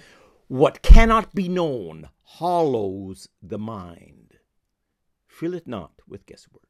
[0.49, 2.07] What cannot be known
[2.39, 4.39] hollows the mind.
[5.25, 6.67] Fill it not with guesswork.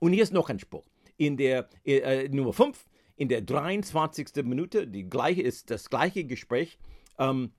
[0.00, 0.84] Und hier ist noch ein Spruch.
[1.16, 4.44] In der äh, Nummer 5, in der 23.
[4.44, 6.76] Minute, die gleiche ist das gleiche Gespräch,
[7.20, 7.52] ähm,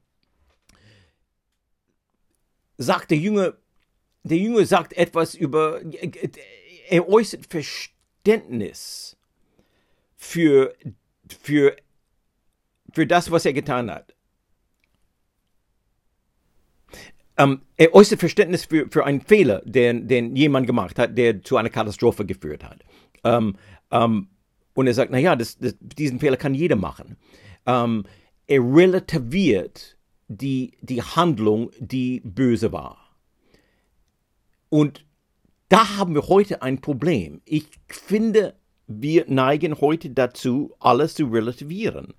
[2.77, 3.53] sagt der Jünger,
[4.23, 5.81] der Jünger sagt etwas über,
[6.89, 9.15] er äußert Verständnis
[10.17, 10.75] für,
[11.39, 11.77] für,
[12.95, 14.15] für das, was er getan hat.
[17.37, 21.57] Ähm, er äußert Verständnis für, für einen Fehler, den, den jemand gemacht hat, der zu
[21.57, 22.79] einer Katastrophe geführt hat.
[23.25, 23.57] Ähm,
[23.91, 24.29] ähm,
[24.73, 27.17] und er sagt, naja, das, das, diesen Fehler kann jeder machen.
[27.65, 28.05] Ähm,
[28.47, 33.17] er relativiert die, die Handlung, die böse war.
[34.69, 35.05] Und
[35.69, 37.41] da haben wir heute ein Problem.
[37.43, 38.55] Ich finde,
[38.87, 42.13] wir neigen heute dazu, alles zu relativieren.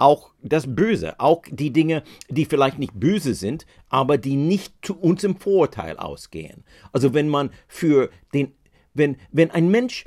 [0.00, 4.98] Auch das Böse, auch die Dinge, die vielleicht nicht böse sind, aber die nicht zu
[4.98, 6.64] unserem Vorteil ausgehen.
[6.92, 8.52] Also wenn man für den,
[8.94, 10.04] wenn, wenn ein Mensch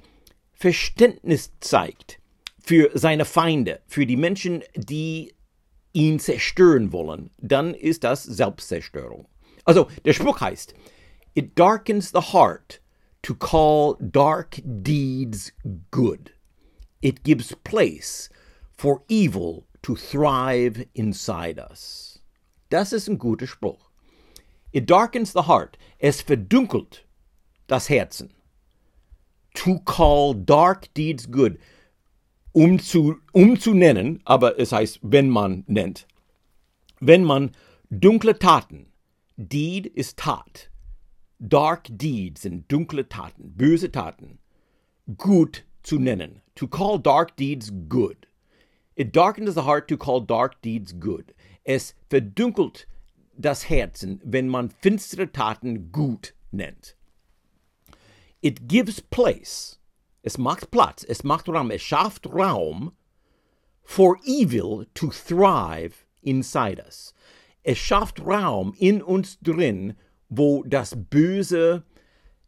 [0.53, 2.19] Verständnis zeigt
[2.59, 5.33] für seine Feinde, für die Menschen, die
[5.91, 9.27] ihn zerstören wollen, dann ist das Selbstzerstörung.
[9.63, 10.73] Also der Spruch heißt,
[11.35, 12.81] It darkens the heart
[13.21, 15.51] to call dark deeds
[15.91, 16.31] good.
[17.01, 18.29] It gives place
[18.75, 22.19] for evil to thrive inside us.
[22.69, 23.91] Das ist ein guter Spruch.
[24.71, 25.77] It darkens the heart.
[25.99, 27.05] Es verdunkelt
[27.67, 28.33] das Herzen.
[29.53, 31.59] To call dark deeds good.
[32.51, 36.07] Um zu, um zu nennen, aber es heißt, wenn man nennt.
[36.99, 37.51] Wenn man
[37.91, 38.87] dunkle Taten,
[39.37, 40.69] Deed ist Tat.
[41.39, 44.37] Dark deeds sind dunkle Taten, böse Taten,
[45.17, 46.41] gut zu nennen.
[46.55, 48.27] To call dark deeds good.
[48.95, 51.33] It darkens the heart to call dark deeds good.
[51.65, 52.85] Es verdunkelt
[53.37, 56.95] das Herzen, wenn man finstere Taten gut nennt.
[58.41, 59.79] It gives place.
[60.21, 62.93] Es macht Platz, es macht Raum, es schafft Raum
[63.83, 67.13] for evil to thrive inside us.
[67.63, 69.95] Es schafft Raum in uns drin,
[70.29, 71.83] wo das Böse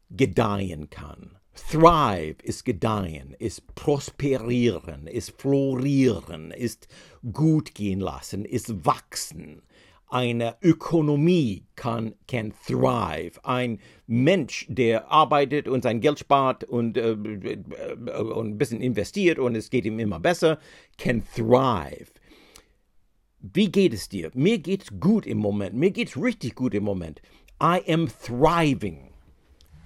[0.10, 1.38] gedeihen kann.
[1.56, 6.88] Thrive ist gedeihen, ist prosperieren, ist florieren, ist
[7.32, 9.62] gut gehen lassen, ist wachsen.
[10.08, 13.44] Eine Ökonomie kann, can thrive.
[13.44, 17.58] Ein Mensch, der arbeitet und sein Geld spart und, äh, äh,
[18.22, 20.60] und ein bisschen investiert und es geht ihm immer besser,
[20.98, 22.12] can thrive.
[23.40, 24.32] Wie geht es dir?
[24.34, 25.76] Mir geht's gut im Moment.
[25.76, 27.22] Mir geht's richtig gut im Moment.
[27.62, 29.15] I am thriving.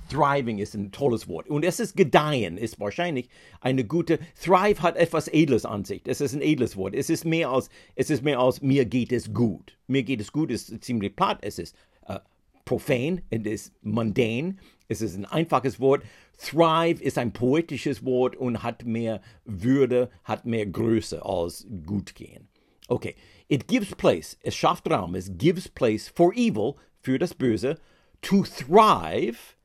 [0.09, 1.47] Thriving ist ein tolles Wort.
[1.47, 3.29] Und es ist gedeihen, ist wahrscheinlich
[3.61, 4.19] eine gute.
[4.41, 6.01] Thrive hat etwas Edles an sich.
[6.05, 6.95] Es ist ein edles Wort.
[6.95, 9.77] Es ist mehr als, es ist mehr als mir geht es gut.
[9.87, 11.39] Mir geht es gut ist ziemlich platt.
[11.41, 11.75] Es ist
[12.09, 12.19] uh,
[12.65, 14.57] profan, es ist mundane.
[14.87, 16.03] Es ist ein einfaches Wort.
[16.37, 22.47] Thrive ist ein poetisches Wort und hat mehr Würde, hat mehr Größe als gut gehen.
[22.87, 23.15] Okay,
[23.49, 27.77] it gives place, es schafft Raum, es gives place for evil, für das Böse,
[28.21, 29.55] to thrive,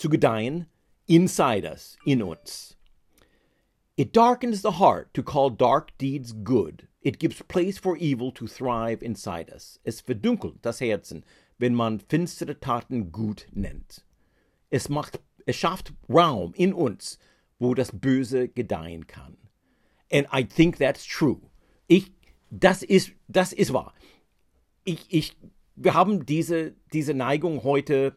[0.00, 0.66] zu gedeihen,
[1.06, 2.76] inside us, in uns.
[3.96, 6.88] It darkens the heart to call dark deeds good.
[7.02, 9.78] It gives place for evil to thrive inside us.
[9.84, 11.24] Es verdunkelt das Herzen,
[11.58, 14.04] wenn man finstere Taten gut nennt.
[14.70, 17.18] Es macht, es schafft Raum in uns,
[17.58, 19.36] wo das Böse gedeihen kann.
[20.10, 21.40] And I think that's true.
[21.86, 22.10] Ich,
[22.50, 23.92] das ist, das ist wahr.
[24.84, 25.36] Ich, ich
[25.76, 28.16] wir haben diese, diese Neigung heute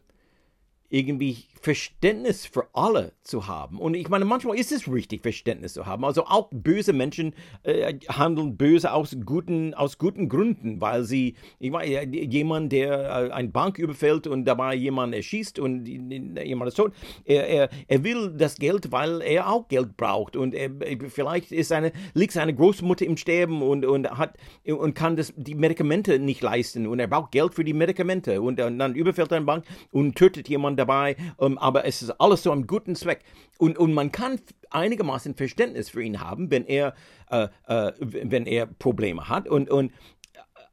[0.94, 3.80] irgendwie Verständnis für alle zu haben.
[3.80, 6.06] Und ich meine, manchmal ist es richtig, Verständnis zu haben.
[6.06, 7.34] Also auch böse Menschen
[7.64, 13.32] äh, handeln böse aus guten, aus guten Gründen, weil sie, ich meine, jemand, der äh,
[13.32, 16.94] eine Bank überfällt und dabei jemanden erschießt und jemand ist tot,
[17.26, 20.36] er, er, er will das Geld, weil er auch Geld braucht.
[20.36, 20.70] Und er,
[21.10, 24.38] vielleicht ist seine, liegt seine Großmutter im Sterben und, und, hat,
[24.68, 28.62] und kann das, die Medikamente nicht leisten und er braucht Geld für die Medikamente und,
[28.62, 31.16] und dann überfällt er eine Bank und tötet jemanden dabei.
[31.38, 33.24] Um, aber es ist alles zu einem guten Zweck.
[33.58, 36.94] Und, und man kann einigermaßen Verständnis für ihn haben, wenn er,
[37.30, 39.48] äh, äh, wenn er Probleme hat.
[39.48, 39.92] Und, und,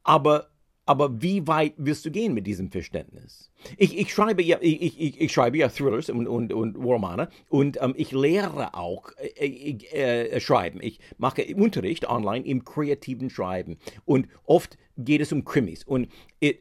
[0.03, 0.47] aber,
[0.85, 3.51] aber wie weit wirst du gehen mit diesem Verständnis?
[3.77, 7.79] Ich, ich, schreibe, ja, ich, ich, ich schreibe ja Thrillers und, und, und Romane und
[7.81, 10.81] ähm, ich lehre auch äh, äh, äh, Schreiben.
[10.81, 13.77] Ich mache Unterricht online im kreativen Schreiben.
[14.05, 15.83] Und oft geht es um Krimis.
[15.83, 16.09] Und
[16.39, 16.55] äh,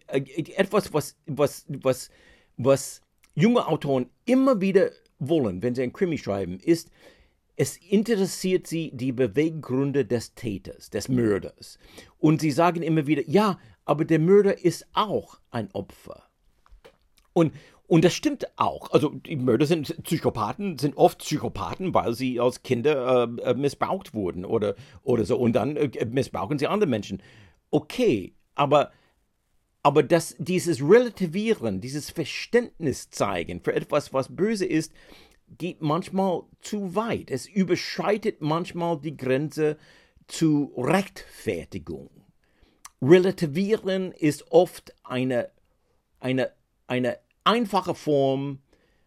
[0.56, 2.10] etwas, was, was, was,
[2.56, 3.02] was
[3.34, 6.90] junge Autoren immer wieder wollen, wenn sie ein Krimi schreiben, ist,
[7.56, 11.78] es interessiert sie die Beweggründe des Täters, des Mörders.
[12.18, 16.22] Und sie sagen immer wieder, ja, aber der Mörder ist auch ein Opfer.
[17.34, 17.52] Und,
[17.86, 18.90] und das stimmt auch.
[18.92, 24.14] Also die Mörder sind Psychopathen, sind oft Psychopathen, weil sie als Kinder äh, äh missbraucht
[24.14, 25.36] wurden oder, oder so.
[25.36, 27.22] Und dann äh, missbrauchen sie andere Menschen.
[27.70, 28.90] Okay, aber
[29.82, 34.92] aber dass dieses Relativieren, dieses Verständnis zeigen für etwas, was böse ist,
[35.58, 37.30] geht manchmal zu weit.
[37.30, 39.76] Es überschreitet manchmal die Grenze
[40.28, 42.10] zu Rechtfertigung.
[43.02, 45.50] Relativieren ist oft eine,
[46.20, 46.52] eine,
[46.86, 48.60] eine einfache Form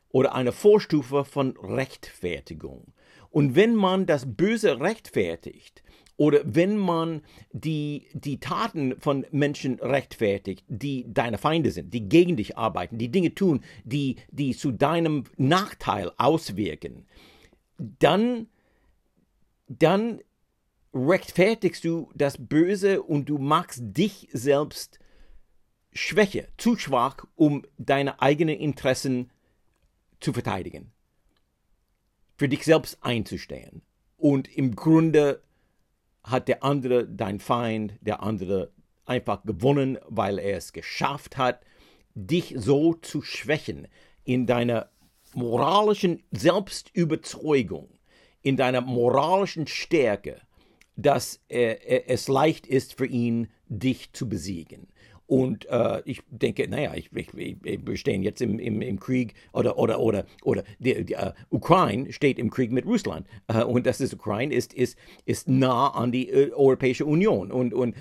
[0.10, 2.94] oder eine Vorstufe von Rechtfertigung.
[3.30, 5.84] Und wenn man das Böse rechtfertigt,
[6.24, 7.22] oder wenn man
[7.52, 13.12] die, die Taten von Menschen rechtfertigt, die deine Feinde sind, die gegen dich arbeiten, die
[13.12, 17.06] Dinge tun, die, die zu deinem Nachteil auswirken,
[17.78, 18.48] dann,
[19.68, 20.22] dann
[20.94, 25.00] rechtfertigst du das Böse und du machst dich selbst
[25.92, 29.30] schwächer, zu schwach, um deine eigenen Interessen
[30.22, 30.94] zu verteidigen.
[32.38, 33.82] Für dich selbst einzustehen.
[34.16, 35.44] Und im Grunde
[36.24, 38.72] hat der andere, dein Feind, der andere
[39.06, 41.62] einfach gewonnen, weil er es geschafft hat,
[42.16, 43.88] dich so zu schwächen
[44.24, 44.90] in deiner
[45.34, 47.90] moralischen Selbstüberzeugung,
[48.42, 50.40] in deiner moralischen Stärke,
[50.96, 54.88] dass äh, es leicht ist für ihn, dich zu besiegen.
[55.26, 59.78] Und äh, ich denke, naja, ich, ich, wir stehen jetzt im, im, im Krieg oder
[59.78, 63.26] oder oder oder die, die uh, Ukraine steht im Krieg mit Russland.
[63.52, 67.52] Uh, und das ist Ukraine ist ist ist nah an die uh, Europäische Union.
[67.52, 67.96] Und und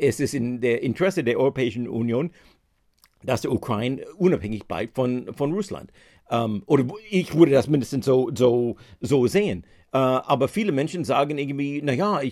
[0.00, 2.30] es ist in der Interesse der Europäischen Union,
[3.22, 5.90] dass die Ukraine unabhängig bleibt von von Russland.
[6.30, 9.64] Ähm, oder ich würde das mindestens so so so sehen.
[9.90, 12.28] Äh, aber viele Menschen sagen irgendwie, naja, äh,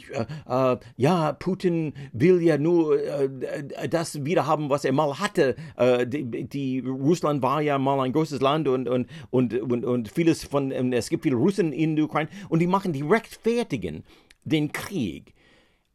[0.46, 5.56] äh, ja, Putin will ja nur äh, das wieder haben, was er mal hatte.
[5.76, 10.08] Äh, die, die, Russland war ja mal ein großes Land und, und, und, und, und
[10.10, 14.04] vieles von, es gibt viele Russen in der Ukraine und die machen, die rechtfertigen
[14.44, 15.32] den Krieg.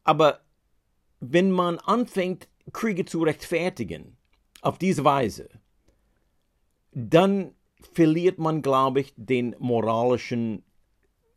[0.02, 0.40] Aber
[1.20, 4.16] wenn man anfängt, Kriege zu rechtfertigen,
[4.62, 5.50] auf diese Weise,
[6.92, 7.54] dann
[7.92, 10.64] verliert man, glaube ich, den moralischen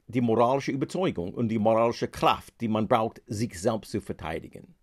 [0.08, 4.76] die moralische Überzeugung und die moralische Kraft, die man braucht, sich selbst zu verteidigen.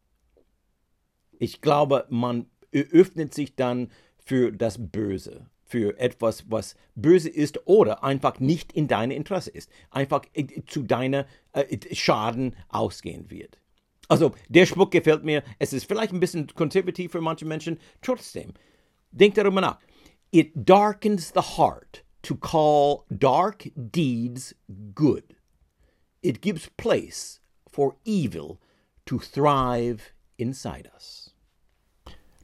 [1.38, 8.04] Ich glaube, man öffnet sich dann für das Böse, für etwas, was böse ist oder
[8.04, 10.22] einfach nicht in deinem Interesse ist, einfach
[10.66, 13.61] zu deiner äh, Schaden ausgehen wird.
[14.08, 15.42] Also der Spruch gefällt mir.
[15.58, 17.78] Es ist vielleicht ein bisschen konservativ für manche Menschen.
[18.00, 18.52] Trotzdem,
[19.10, 19.78] denk darüber nach.
[20.30, 24.54] It darkens the heart to call dark deeds
[24.94, 25.36] good.
[26.22, 27.40] It gives place
[27.70, 28.58] for evil
[29.06, 31.31] to thrive inside us.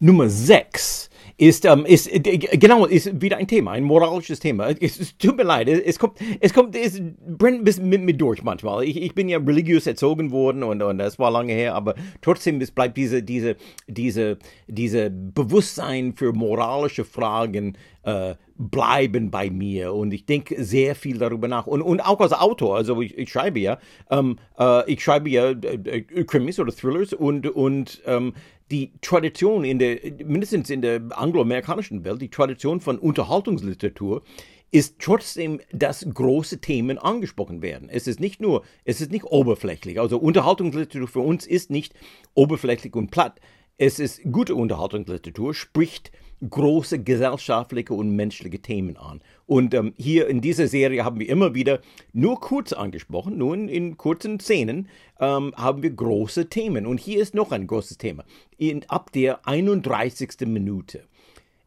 [0.01, 4.71] Nummer 6 ist, ähm, ist äh, genau, ist wieder ein Thema, ein moralisches Thema.
[4.71, 8.15] Es, es tut mir leid, es kommt, es kommt, es brennt ein bisschen mit mir
[8.15, 8.83] durch manchmal.
[8.83, 12.61] Ich, ich bin ja religiös erzogen worden und, und das war lange her, aber trotzdem
[12.61, 20.13] es bleibt diese, diese, diese, diese Bewusstsein für moralische Fragen äh, bleiben bei mir und
[20.13, 23.61] ich denke sehr viel darüber nach und, und auch als Autor, also ich, ich schreibe
[23.61, 23.79] ja,
[24.11, 28.35] ähm, äh, ich schreibe ja äh, äh Krimis oder Thrillers und, und ähm,
[28.71, 34.23] die Tradition in der, mindestens in der angloamerikanischen Welt, die Tradition von Unterhaltungsliteratur
[34.71, 37.89] ist trotzdem, dass große Themen angesprochen werden.
[37.89, 39.99] Es ist nicht nur, es ist nicht oberflächlich.
[39.99, 41.95] Also Unterhaltungsliteratur für uns ist nicht
[42.35, 43.41] oberflächlich und platt.
[43.81, 46.11] Es ist gute Unterhaltungsliteratur, spricht
[46.51, 49.21] große gesellschaftliche und menschliche Themen an.
[49.47, 51.81] Und ähm, hier in dieser Serie haben wir immer wieder
[52.13, 54.89] nur kurz angesprochen, nur in, in kurzen Szenen
[55.21, 56.87] ähm, haben wir große Themen.
[56.87, 58.25] Und hier ist noch ein großes Thema.
[58.57, 60.41] In, ab der 31.
[60.49, 61.05] Minute.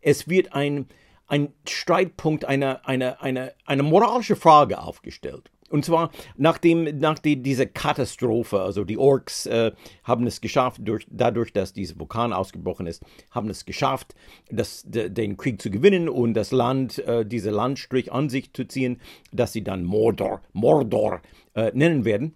[0.02, 0.88] Es wird ein,
[1.28, 5.50] ein Streitpunkt, eine, eine, eine, eine moralische Frage aufgestellt.
[5.72, 9.72] Und zwar nachdem nach die, diese Katastrophe, also die Orks äh,
[10.04, 14.14] haben es geschafft, durch, dadurch, dass dieser Vulkan ausgebrochen ist, haben es geschafft,
[14.50, 18.66] das, de, den Krieg zu gewinnen und das Land, äh, diese Landstrich an sich zu
[18.66, 19.00] ziehen,
[19.32, 21.22] das sie dann Mordor, Mordor
[21.56, 22.36] äh, nennen werden.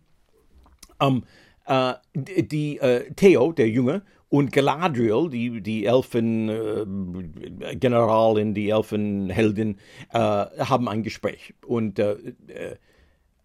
[1.02, 1.24] Ähm,
[1.66, 9.78] äh, die äh, Theo, der Junge, und Galadriel, die, die Elfengeneralin, äh, die Elfenheldin,
[10.12, 11.54] äh, haben ein Gespräch.
[11.66, 12.14] Und äh,
[12.48, 12.76] äh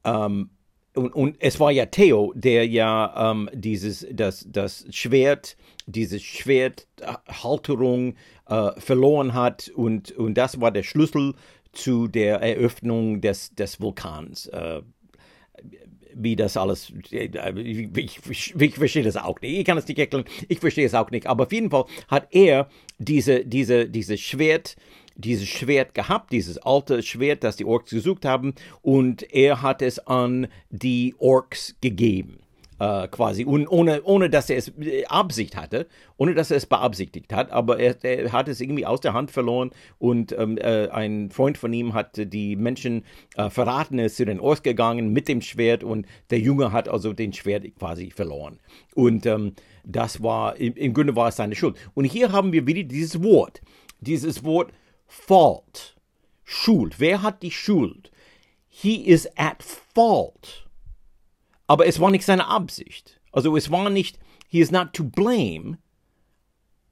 [0.05, 0.51] ähm,
[0.95, 8.17] und, und, es war ja Theo, der ja ähm, dieses, das, das Schwert, diese Schwerthalterung
[8.49, 11.35] äh, verloren hat und, und das war der Schlüssel
[11.73, 14.47] zu der Eröffnung des, des Vulkans.
[14.47, 14.83] Äh,
[16.15, 19.59] wie das alles, ich, ich, ich, verstehe das auch nicht.
[19.59, 21.27] Ich kann es nicht erklären, ich verstehe es auch nicht.
[21.27, 24.77] Aber auf jeden Fall hat er diese, diese, diese Schwert,
[25.21, 29.99] dieses Schwert gehabt, dieses alte Schwert, das die Orks gesucht haben, und er hat es
[30.07, 32.41] an die Orks gegeben.
[32.81, 36.65] Äh, quasi, und ohne, ohne dass er es äh, Absicht hatte, ohne dass er es
[36.65, 40.89] beabsichtigt hat, aber er, er hat es irgendwie aus der Hand verloren und ähm, äh,
[40.89, 43.05] ein Freund von ihm hat die Menschen
[43.37, 46.89] äh, verraten, er ist zu den Orks gegangen mit dem Schwert und der Junge hat
[46.89, 48.59] also den Schwert quasi verloren.
[48.95, 49.53] Und ähm,
[49.85, 51.77] das war, im, im Grunde war es seine Schuld.
[51.93, 53.61] Und hier haben wir wieder dieses Wort,
[54.01, 54.73] dieses Wort
[55.11, 55.97] fault.
[56.45, 56.99] Schuld.
[56.99, 58.11] Wer hat die Schuld?
[58.69, 60.69] He is at fault.
[61.67, 63.21] Aber es war nicht seine Absicht.
[63.33, 65.79] Also es war nicht, he is not to blame.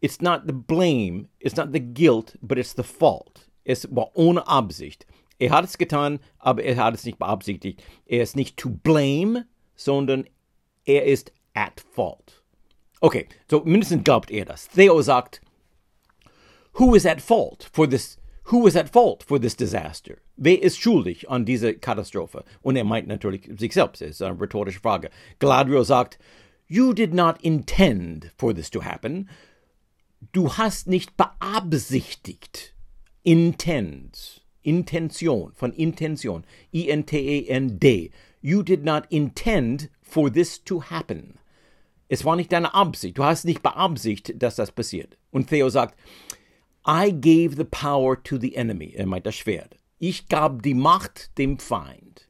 [0.00, 3.48] It's not the blame, it's not the guilt, but it's the fault.
[3.64, 5.06] Es war ohne Absicht.
[5.40, 7.82] Er hat es getan, aber er hat es nicht beabsichtigt.
[8.06, 10.28] Er ist nicht to blame, sondern
[10.84, 12.42] er ist at fault.
[13.00, 14.68] Okay, so mindestens glaubt er das.
[14.68, 15.40] Theo sagt,
[16.78, 20.18] who is at fault for this who is at fault for this disaster?
[20.36, 22.44] Wer ist schuldig an dieser Katastrophe?
[22.62, 24.00] Und er meint natürlich sich selbst.
[24.00, 25.10] Das ist eine rhetorische Frage.
[25.38, 26.18] Galadriel sagt,
[26.66, 29.28] You did not intend for this to happen.
[30.32, 32.74] Du hast nicht beabsichtigt.
[33.22, 34.42] Intend.
[34.62, 35.52] Intention.
[35.54, 36.44] Von Intention.
[36.72, 38.10] I-N-T-E-N-D.
[38.40, 41.38] You did not intend for this to happen.
[42.08, 43.18] Es war nicht deine Absicht.
[43.18, 45.18] Du hast nicht beabsichtigt, dass das passiert.
[45.30, 45.98] Und Theo sagt,
[46.88, 48.94] I gave the power to the enemy.
[48.96, 49.76] Er meint das Schwert.
[49.98, 52.28] Ich gab die Macht dem Feind.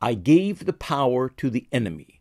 [0.00, 2.20] I gave the power to the enemy.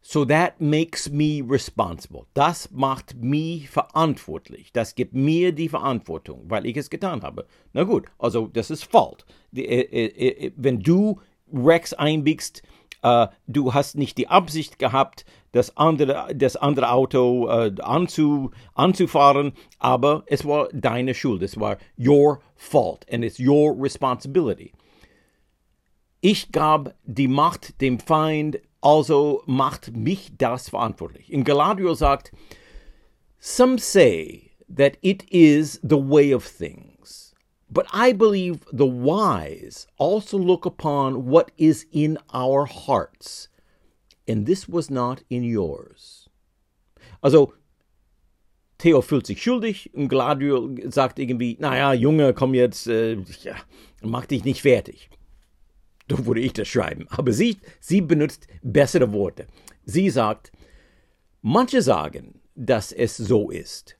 [0.00, 2.26] So that makes me responsible.
[2.32, 4.72] Das macht mich verantwortlich.
[4.72, 7.46] Das gibt mir die Verantwortung, weil ich es getan habe.
[7.74, 9.26] Na gut, also das ist Fault.
[9.54, 11.20] Äh, äh, äh, wenn du
[11.52, 12.62] Rex einbiegst,
[13.46, 20.24] du hast nicht die Absicht gehabt, das andere, das andere Auto äh, anzu, anzufahren, aber
[20.26, 24.72] es war deine Schuld, es war your fault and it's your responsibility.
[26.20, 31.32] Ich gab die Macht dem Feind, also macht mich das verantwortlich.
[31.32, 32.32] In Galadriel sagt,
[33.38, 36.95] Some say that it is the way of things,
[37.70, 43.48] but I believe the wise also look upon what is in our hearts
[44.28, 46.28] and this was not in yours.
[47.22, 47.54] Also,
[48.78, 53.56] Theo fühlt sich schuldig und Gladio sagt irgendwie, naja, Junge, komm jetzt, äh, ja,
[54.02, 55.08] mach dich nicht fertig.
[56.08, 57.06] So würde ich das schreiben.
[57.08, 59.46] Aber sie, sie benutzt bessere Worte.
[59.84, 60.52] Sie sagt,
[61.42, 63.96] manche sagen, dass es so ist.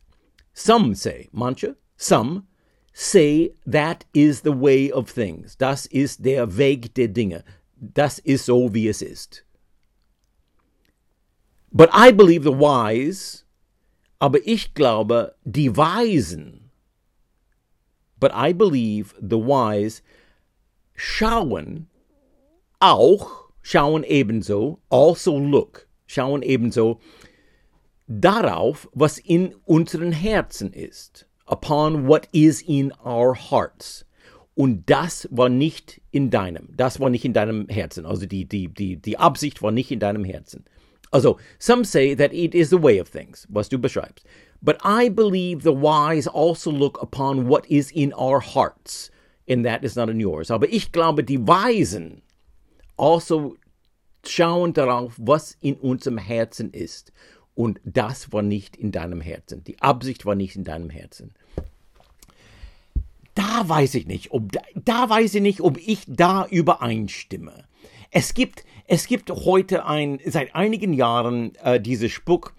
[0.52, 2.46] Some say, manche, some,
[2.98, 5.54] say that is the way of things.
[5.54, 7.44] Das ist der Weg der Dinge.
[7.76, 9.44] Das ist so, wie es ist.
[11.70, 13.44] But I believe the wise,
[14.18, 16.70] aber ich glaube die Weisen.
[18.18, 20.00] But I believe the wise
[20.94, 21.88] schauen
[22.80, 26.98] auch, schauen ebenso, also look, schauen ebenso
[28.06, 34.04] darauf, was in unseren Herzen ist, upon what is in our hearts.
[34.54, 38.06] Und das war nicht in deinem, das war nicht in deinem Herzen.
[38.06, 40.64] Also die, die, die, die Absicht war nicht in deinem Herzen.
[41.12, 44.24] Also, some say that it is the way of things, was du beschreibst.
[44.62, 49.10] But I believe the wise also look upon what is in our hearts,
[49.48, 50.50] and that is not in yours.
[50.50, 52.22] Aber ich glaube, die Weisen
[52.96, 53.56] also
[54.24, 57.12] schauen darauf, was in unserem Herzen ist.
[57.56, 59.64] Und das war nicht in deinem Herzen.
[59.64, 61.32] Die Absicht war nicht in deinem Herzen.
[63.34, 67.64] Da weiß ich nicht, ob da, weiß ich nicht, ob ich da übereinstimme.
[68.10, 72.52] Es gibt, es gibt heute ein, seit einigen Jahren äh, diese Spruch,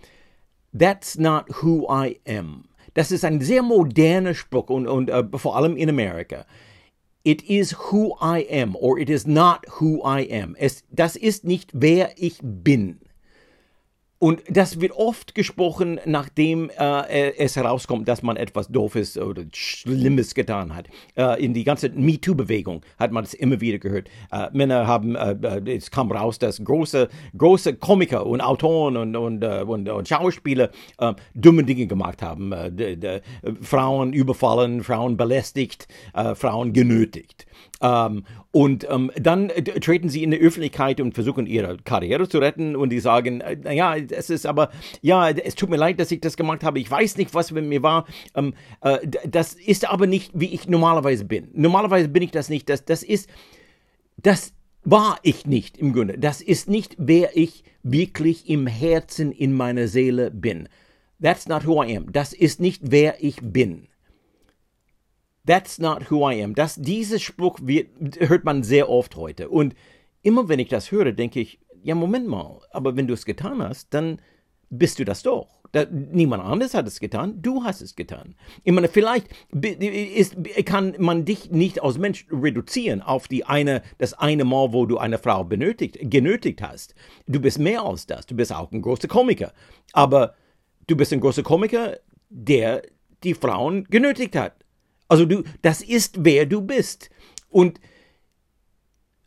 [0.78, 2.66] That's not who I am.
[2.94, 6.46] Das ist ein sehr moderner Spruch und, und äh, vor allem in Amerika.
[7.24, 10.56] It is who I am or it is not who I am.
[10.56, 13.00] Es, das ist nicht wer ich bin.
[14.20, 20.34] Und das wird oft gesprochen, nachdem äh, es herauskommt, dass man etwas Doofes oder Schlimmes
[20.34, 20.88] getan hat.
[21.16, 24.10] Äh, in die ganze MeToo-Bewegung hat man das immer wieder gehört.
[24.32, 29.16] Äh, Männer haben, äh, äh, es kam raus, dass große, große Komiker und Autoren und,
[29.16, 30.72] und, äh, und, und Schauspieler
[31.34, 32.54] dumme Dinge gemacht haben.
[33.62, 35.88] Frauen überfallen, Frauen belästigt,
[36.36, 37.46] Frauen genötigt.
[37.82, 42.76] Ähm, und ähm, dann treten sie in die Öffentlichkeit und versuchen ihre Karriere zu retten
[42.76, 44.72] und die sagen, naja, es ist aber,
[45.02, 46.80] ja, es tut mir leid, dass ich das gemacht habe.
[46.80, 48.06] Ich weiß nicht, was mit mir war.
[48.36, 48.98] Ähm, äh,
[49.28, 51.50] das ist aber nicht, wie ich normalerweise bin.
[51.54, 52.68] Normalerweise bin ich das nicht.
[52.70, 53.30] Das, das ist,
[54.18, 54.54] das
[54.84, 56.18] war ich nicht im Grunde.
[56.18, 60.68] Das ist nicht, wer ich wirklich im Herzen, in meiner Seele bin.
[61.22, 62.12] That's not who I am.
[62.12, 63.88] Das ist nicht, wer ich bin.
[65.48, 66.54] That's not who I am.
[66.54, 67.88] Das, dieses Spruch wird,
[68.20, 69.50] hört man sehr oft heute.
[69.50, 69.74] Und
[70.22, 73.64] immer wenn ich das höre, denke ich, ja, Moment mal, aber wenn du es getan
[73.64, 74.20] hast, dann
[74.70, 75.48] bist du das doch.
[75.72, 78.36] Da, niemand anderes hat es getan, du hast es getan.
[78.64, 80.36] Ich meine, vielleicht ist,
[80.66, 84.98] kann man dich nicht als Mensch reduzieren auf die eine, das eine Mal, wo du
[84.98, 86.96] eine Frau benötigt, genötigt hast.
[87.28, 88.26] Du bist mehr als das.
[88.26, 89.54] Du bist auch ein großer Komiker.
[89.94, 90.36] Aber
[90.88, 91.98] du bist ein großer Komiker,
[92.30, 92.82] der
[93.24, 94.57] die Frauen genötigt hat.
[95.08, 97.10] Also du, das ist wer du bist.
[97.50, 97.80] Und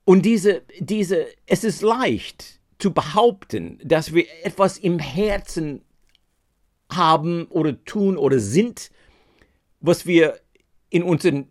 [0.04, 5.82] und diese, diese, es ist leicht zu behaupten, dass wir etwas im Herzen
[6.90, 8.90] haben oder tun oder sind,
[9.80, 10.40] was wir
[10.88, 11.46] in unseren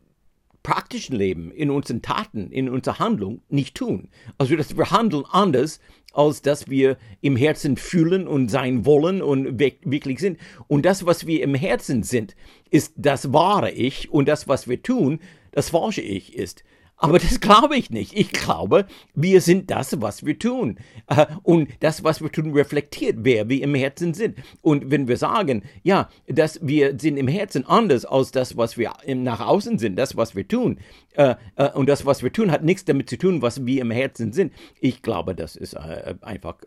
[0.64, 4.10] praktischen Leben, in unseren Taten, in unserer Handlung nicht tun.
[4.38, 5.80] Also, dass wir handeln anders,
[6.14, 10.40] als dass wir im Herzen fühlen und sein wollen und wirklich sind.
[10.68, 12.36] Und das, was wir im Herzen sind,
[12.70, 15.20] ist das wahre Ich und das, was wir tun,
[15.52, 16.64] das falsche Ich ist.
[17.02, 18.14] Aber das glaube ich nicht.
[18.14, 18.86] Ich glaube,
[19.16, 20.78] wir sind das, was wir tun.
[21.08, 24.38] Äh, und das, was wir tun, reflektiert, wer wir im Herzen sind.
[24.62, 28.92] Und wenn wir sagen, ja, dass wir sind im Herzen anders als das, was wir
[29.08, 30.80] nach außen sind, das, was wir tun,
[31.14, 33.92] äh, äh, und das, was wir tun, hat nichts damit zu tun, was wir im
[33.92, 34.52] Herzen sind.
[34.82, 36.58] Ich glaube, das ist einfach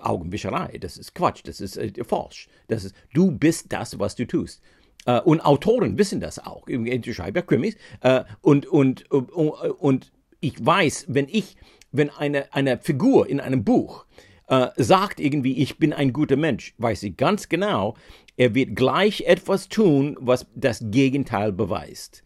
[0.00, 0.78] Augenwischerei.
[0.78, 1.40] Das ist Quatsch.
[1.44, 2.48] Das ist falsch.
[2.68, 4.62] Das ist, du bist das, was du tust.
[5.06, 6.66] Äh, und Autoren wissen das auch.
[6.68, 7.76] Ich schreibe Krimis.
[8.00, 11.56] Äh, und, und, und, und ich weiß, wenn ich,
[11.90, 14.06] wenn eine, eine Figur in einem Buch
[14.48, 17.96] äh, sagt irgendwie, ich bin ein guter Mensch, weiß ich ganz genau,
[18.36, 22.24] er wird gleich etwas tun, was das Gegenteil beweist.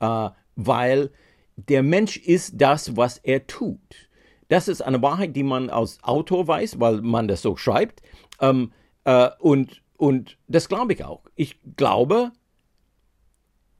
[0.00, 1.10] Äh, weil
[1.56, 4.08] der Mensch ist das, was er tut.
[4.48, 8.02] Das ist eine Wahrheit, die man als Autor weiß, weil man das so schreibt.
[8.40, 8.72] Ähm,
[9.04, 11.22] äh, und und das glaube ich auch.
[11.34, 12.32] Ich glaube,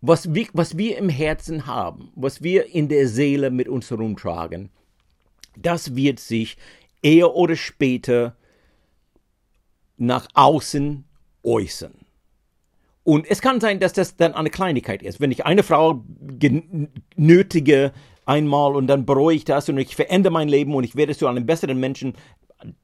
[0.00, 4.70] was wir, was wir im Herzen haben, was wir in der Seele mit uns herumtragen,
[5.56, 6.56] das wird sich
[7.02, 8.36] eher oder später
[9.96, 11.04] nach außen
[11.42, 11.94] äußern.
[13.04, 15.20] Und es kann sein, dass das dann eine Kleinigkeit ist.
[15.20, 16.04] Wenn ich eine Frau
[17.14, 17.92] nötige
[18.26, 21.28] einmal und dann bereue ich das und ich verändere mein Leben und ich werde zu
[21.28, 22.14] einem besseren Menschen,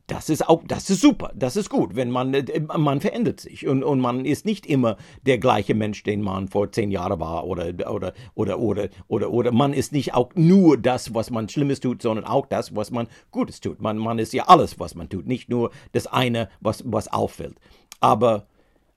[0.06, 3.66] das ist auch, das ist super, das ist gut, wenn man, äh, man verändert sich
[3.66, 7.46] und, und man ist nicht immer der gleiche Mensch, den man vor zehn Jahren war
[7.46, 11.80] oder, oder, oder, oder, oder, oder man ist nicht auch nur das, was man Schlimmes
[11.80, 13.80] tut, sondern auch das, was man Gutes tut.
[13.80, 17.56] Man, man ist ja alles, was man tut, nicht nur das eine, was, was auffällt.
[18.00, 18.46] Aber,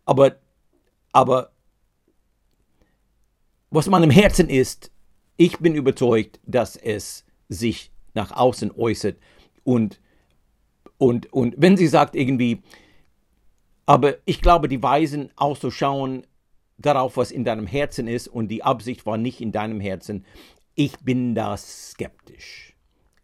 [0.06, 0.36] aber,
[1.14, 1.52] aber,
[3.70, 4.92] was man im Herzen ist,
[5.38, 9.18] ich bin überzeugt, dass es sich nach außen äußert
[9.64, 10.00] und
[10.98, 12.62] und, und wenn sie sagt irgendwie,
[13.86, 16.26] aber ich glaube, die Weisen auch so schauen
[16.78, 20.26] darauf, was in deinem Herzen ist und die Absicht war nicht in deinem Herzen.
[20.74, 22.76] Ich bin da skeptisch.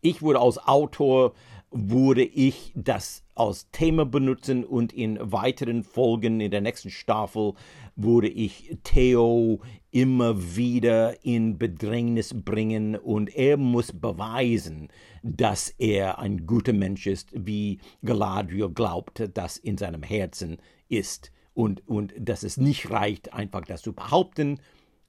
[0.02, 1.34] Ich würde als Autor
[1.72, 7.54] würde ich das als Thema benutzen und in weiteren Folgen in der nächsten Staffel
[7.96, 9.62] würde ich Theo
[9.92, 14.90] immer wieder in Bedrängnis bringen und er muss beweisen,
[15.24, 21.88] dass er ein guter Mensch ist, wie Galadriel glaubt, dass in seinem Herzen ist und,
[21.88, 24.60] und dass es nicht reicht, einfach das zu behaupten,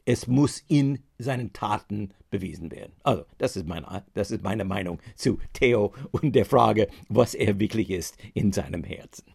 [0.04, 2.92] es muss in seinen Taten bewiesen werden.
[3.04, 7.60] Also, das ist, meine, das ist meine Meinung zu Theo und der Frage, was er
[7.60, 9.32] wirklich ist in seinem Herzen.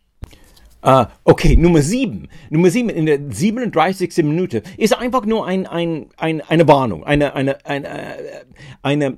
[0.86, 2.28] Uh, okay, Nummer 7.
[2.50, 4.18] Nummer 7 in der 37.
[4.18, 7.04] Minute ist einfach nur ein, ein, ein, eine Warnung.
[7.04, 8.46] Eine, eine, eine, äh,
[8.84, 9.18] eine,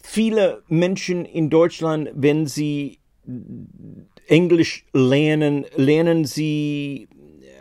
[0.00, 3.00] viele Menschen in Deutschland, wenn sie
[4.28, 7.08] Englisch lernen, lernen sie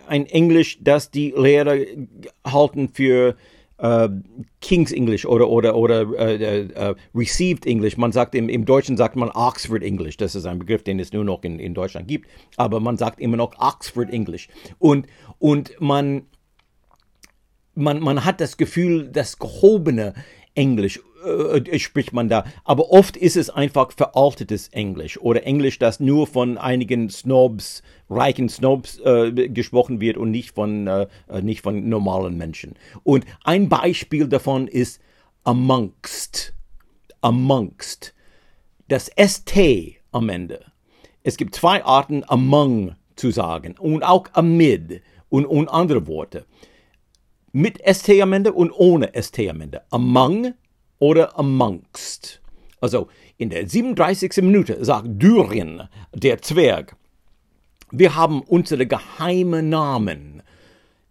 [0.07, 1.77] ein Englisch, das die Lehrer
[2.45, 3.35] halten für
[3.77, 4.09] äh,
[4.61, 7.97] King's English oder oder oder äh, äh, Received English.
[7.97, 10.17] Man sagt im, im Deutschen sagt man Oxford English.
[10.17, 12.29] Das ist ein Begriff, den es nur noch in, in Deutschland gibt.
[12.57, 14.47] Aber man sagt immer noch Oxford English.
[14.79, 15.07] Und
[15.39, 16.23] und man
[17.73, 20.13] man man hat das Gefühl, das gehobene
[20.55, 22.45] Englisch äh, äh, spricht man da.
[22.63, 28.49] Aber oft ist es einfach veraltetes Englisch oder Englisch, das nur von einigen Snobs, reichen
[28.49, 32.75] Snobs äh, gesprochen wird und nicht von, äh, äh nicht von normalen Menschen.
[33.03, 35.01] Und ein Beispiel davon ist
[35.43, 36.53] amongst.
[37.21, 38.13] Amongst.
[38.87, 39.57] Das ST
[40.11, 40.63] am Ende.
[41.23, 46.45] Es gibt zwei Arten among zu sagen und auch amid und, und andere Worte
[47.55, 49.83] mit ST am Ende und ohne ST am Ende.
[49.89, 50.55] Among
[50.99, 52.41] oder amongst.
[52.81, 54.37] Also in der 37.
[54.37, 55.83] Minute sagt Dürien,
[56.13, 56.95] der Zwerg,
[57.91, 60.41] wir haben unsere geheimen Namen,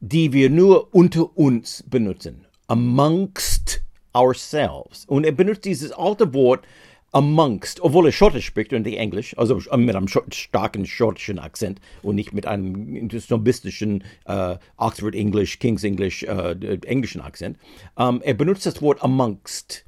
[0.00, 2.46] die wir nur unter uns benutzen.
[2.66, 3.82] Amongst
[4.12, 5.04] ourselves.
[5.06, 6.66] Und er benutzt dieses alte Wort
[7.14, 12.16] amongst, obwohl er Schottisch spricht und nicht Englisch, also mit einem starken schottischen Akzent und
[12.16, 17.56] nicht mit einem snobistischen äh, Oxford English, King's English, äh, englischen Akzent.
[17.94, 19.84] Um, er benutzt das Wort amongst.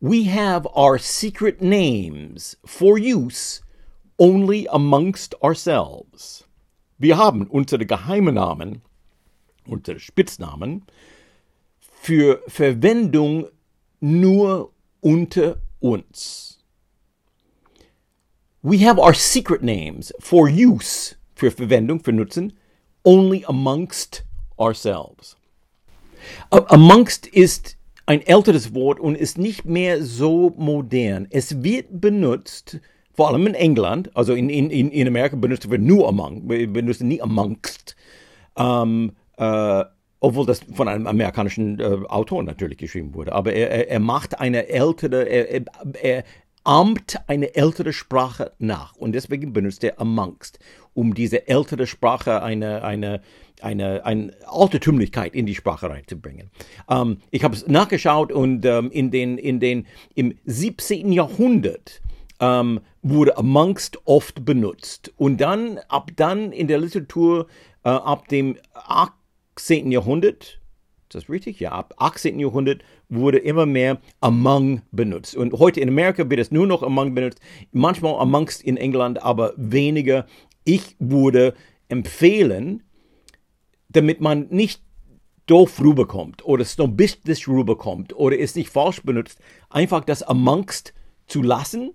[0.00, 3.62] We have our secret names for use
[4.18, 6.44] only amongst ourselves.
[6.98, 8.82] Wir haben unsere geheimen Namen,
[9.66, 10.84] unsere Spitznamen,
[11.80, 13.46] für Verwendung
[14.00, 16.58] nur unter uns.
[18.62, 22.52] We have our secret names for use, für Verwendung, für Nutzen,
[23.04, 24.24] only amongst
[24.56, 25.36] ourselves.
[26.50, 27.76] Amongst ist
[28.06, 31.26] ein älteres Wort und ist nicht mehr so modern.
[31.30, 32.80] Es wird benutzt,
[33.14, 37.08] vor allem in England, also in, in, in Amerika benutzt wir nur among, wir benutzen
[37.08, 37.96] nie amongst.
[38.56, 39.84] Ähm, äh,
[40.22, 43.32] obwohl das von einem amerikanischen äh, Autor natürlich geschrieben wurde.
[43.32, 45.64] Aber er, er, macht eine ältere, er,
[46.00, 46.24] er,
[46.64, 50.60] ahmt eine ältere Sprache nach und deswegen benutzt er amongst,
[50.94, 53.20] um diese ältere Sprache eine, eine,
[53.60, 56.50] eine, eine Altertümlichkeit in die Sprache reinzubringen.
[56.88, 61.10] Ähm, ich habe es nachgeschaut und ähm, in den, in den, im 17.
[61.10, 62.00] Jahrhundert
[62.38, 67.48] ähm, wurde amongst oft benutzt und dann, ab dann in der Literatur,
[67.82, 68.56] äh, ab dem
[69.56, 69.92] 18.
[69.92, 70.60] Jahrhundert,
[71.02, 71.60] ist das richtig?
[71.60, 72.38] Ja, ab 18.
[72.38, 75.36] Jahrhundert wurde immer mehr among benutzt.
[75.36, 77.40] Und heute in Amerika wird es nur noch among benutzt,
[77.70, 80.26] manchmal amongst in England, aber weniger.
[80.64, 81.54] Ich würde
[81.88, 82.82] empfehlen,
[83.88, 84.82] damit man nicht
[85.46, 89.38] doof rüberkommt oder snobistisch rüberkommt oder es nicht falsch benutzt,
[89.68, 90.94] einfach das amongst
[91.26, 91.92] zu lassen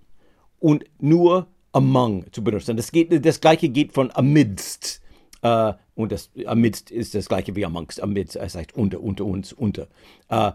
[0.59, 2.77] und nur among zu benutzen.
[2.77, 5.01] Das, geht, das gleiche geht von amidst.
[5.47, 8.01] Äh, und das amidst ist das gleiche wie amongst.
[8.01, 9.87] Amidst, es heißt unter, unter uns, unter.
[10.29, 10.51] Äh,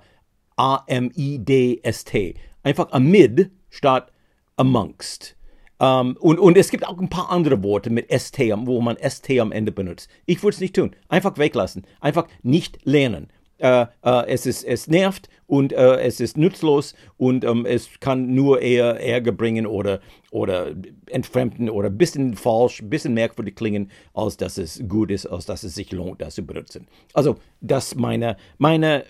[0.56, 2.34] A-M-I-D-S-T.
[2.62, 4.12] Einfach amid statt
[4.56, 5.36] amongst.
[5.78, 9.28] Um, und, und es gibt auch ein paar andere Worte mit ST, wo man ST
[9.40, 10.08] am Ende benutzt.
[10.26, 10.94] Ich würde es nicht tun.
[11.08, 11.84] Einfach weglassen.
[12.00, 13.32] Einfach nicht lernen
[13.62, 18.34] äh, äh, es, ist, es nervt und äh, es ist nutzlos und ähm, es kann
[18.34, 20.00] nur eher Ärger bringen oder,
[20.32, 20.72] oder
[21.06, 25.46] entfremden oder ein bisschen falsch, ein bisschen merkwürdig klingen, als dass es gut ist, als
[25.46, 26.88] dass es sich lohnt, das zu benutzen.
[27.14, 29.04] Also, das meine, meine,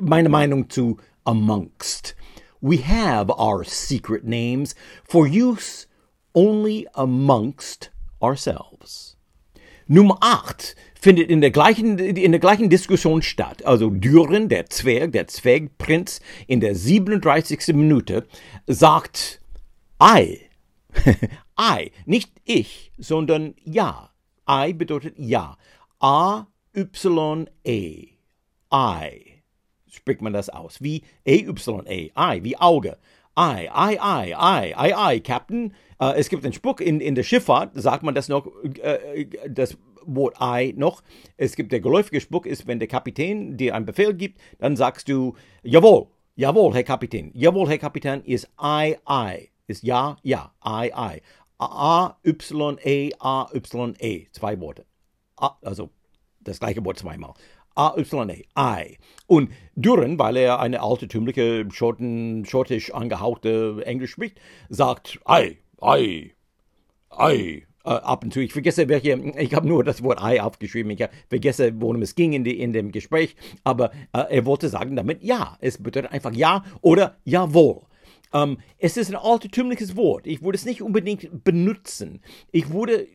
[0.00, 2.16] meine Meinung zu amongst.
[2.62, 5.86] We have our secret names for use
[6.34, 7.90] only amongst
[8.22, 9.16] ourselves.
[9.86, 13.64] Nummer 8 findet in der gleichen, in der gleichen Diskussion statt.
[13.64, 17.68] Also Düren, der Zwerg, der Zwergprinz, in der 37.
[17.68, 18.26] Minute
[18.66, 19.40] sagt
[20.02, 20.40] I.
[21.60, 21.92] I.
[22.06, 24.10] Nicht ich, sondern ja.
[24.48, 25.56] I bedeutet ja.
[26.00, 28.08] A, Y, E.
[28.72, 29.42] I.
[29.90, 30.82] Spricht man das aus.
[30.82, 32.10] Wie E, Y, E.
[32.16, 32.96] I, wie Auge.
[33.38, 35.72] I, I, I, I, I, I, Captain.
[36.00, 38.48] Uh, es gibt einen Spruch in, in der Schifffahrt, sagt man das noch,
[38.82, 39.76] äh, das
[40.14, 41.02] Wort I noch.
[41.36, 45.08] Es gibt der geläufige Spruch ist, wenn der Kapitän dir einen Befehl gibt, dann sagst
[45.08, 46.06] du, jawohl,
[46.36, 51.20] jawohl, Herr Kapitän, jawohl, Herr Kapitän, ist I, I, ist ja, ja, I, I.
[51.60, 54.86] A, Y, E, A, Y, E, zwei Worte.
[55.36, 55.90] A, also
[56.40, 57.34] das gleiche Wort zweimal.
[57.74, 58.98] A, Y, E, I.
[59.26, 66.32] Und Düren, weil er eine altertümliche, Schotten, schottisch angehauchte Englisch spricht, sagt I, I,
[67.12, 68.40] I äh, ab und zu.
[68.40, 72.32] Ich vergesse welche, ich habe nur das Wort Ei aufgeschrieben, ich vergesse, worum es ging
[72.32, 75.56] in, die, in dem Gespräch, aber äh, er wollte sagen damit ja.
[75.60, 77.82] Es bedeutet einfach ja oder jawohl.
[78.30, 80.26] Um, ähm, es ist ein altertümliches Wort.
[80.26, 82.20] Ich würde es nicht unbedingt benutzen.
[82.52, 83.06] Ich würde,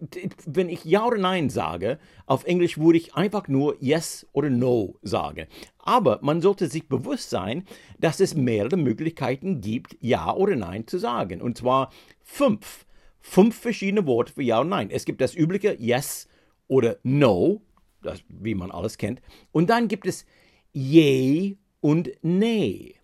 [0.48, 4.96] wenn ich Ja oder Nein sage, auf Englisch würde ich einfach nur Yes oder No
[5.04, 5.46] sagen.
[5.78, 7.66] Aber man sollte sich bewusst sein,
[8.00, 11.44] dass es mehrere Möglichkeiten gibt, Ja oder Nein zu sagen.
[11.44, 11.92] Und zwar
[12.24, 12.86] fünf
[13.24, 14.92] fünf verschiedene Worte für Ja und Nein.
[14.92, 16.28] Es gibt das übliche Yes
[16.68, 17.62] oder No,
[18.04, 19.22] das, wie man alles kennt.
[19.52, 20.26] Und dann gibt es
[20.74, 22.96] Je und Nee.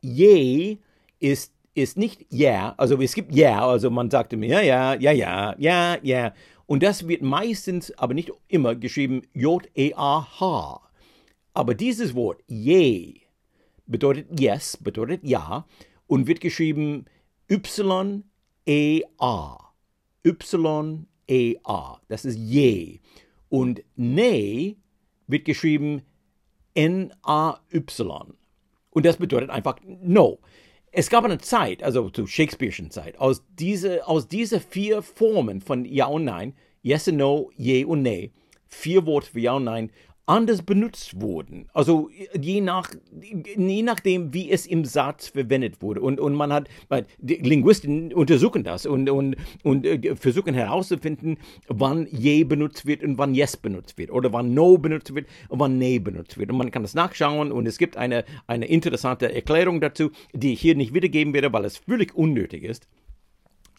[0.00, 0.78] Je
[1.18, 5.12] ist, ist nicht Ja, also es gibt Ja, also man sagt mir ja, ja, ja,
[5.12, 6.34] ja, ja, ja.
[6.66, 10.80] Und das wird meistens, aber nicht immer, geschrieben J-E-A-H.
[11.54, 13.20] Aber dieses Wort Je
[13.86, 15.66] bedeutet Yes, bedeutet Ja
[16.06, 17.06] und wird geschrieben
[17.48, 18.24] Y
[18.66, 19.72] E-A.
[20.24, 22.00] Y-E-A.
[22.08, 23.00] Das ist je.
[23.48, 24.76] Und ne
[25.26, 26.02] wird geschrieben
[26.74, 28.34] N-A-Y.
[28.90, 30.38] Und das bedeutet einfach no.
[30.92, 35.84] Es gab eine Zeit, also zu Shakespeare'schen Zeit, aus diese, aus diese vier Formen von
[35.84, 38.30] Ja und Nein, Yes and No, Je und Ne,
[38.68, 39.90] vier Worte für Ja und Nein,
[40.26, 41.66] anders benutzt wurden.
[41.72, 46.00] Also je, nach, je nachdem, wie es im Satz verwendet wurde.
[46.00, 46.68] Und, und man hat,
[47.20, 53.34] Linguisten untersuchen das und, und, und äh, versuchen herauszufinden, wann je benutzt wird und wann
[53.34, 54.10] yes benutzt wird.
[54.10, 56.50] Oder wann no benutzt wird und wann ne benutzt wird.
[56.50, 60.60] Und man kann das nachschauen und es gibt eine, eine interessante Erklärung dazu, die ich
[60.60, 62.88] hier nicht wiedergeben werde, weil es völlig unnötig ist.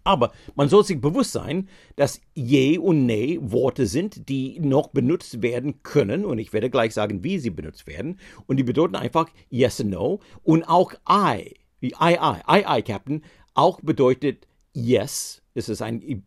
[0.06, 5.41] Aber man soll sich bewusst sein, dass je und ne Worte sind, die noch benutzt
[5.41, 6.26] werden können.
[6.26, 8.20] Und ich werde gleich sagen, wie sie benutzt werden.
[8.45, 10.20] Und die bedeuten einfach yes and no.
[10.43, 13.24] Und auch I, I, I, I, I, Captain,
[13.56, 15.41] auch bedeutet yes.
[15.56, 16.24] Es ist ein,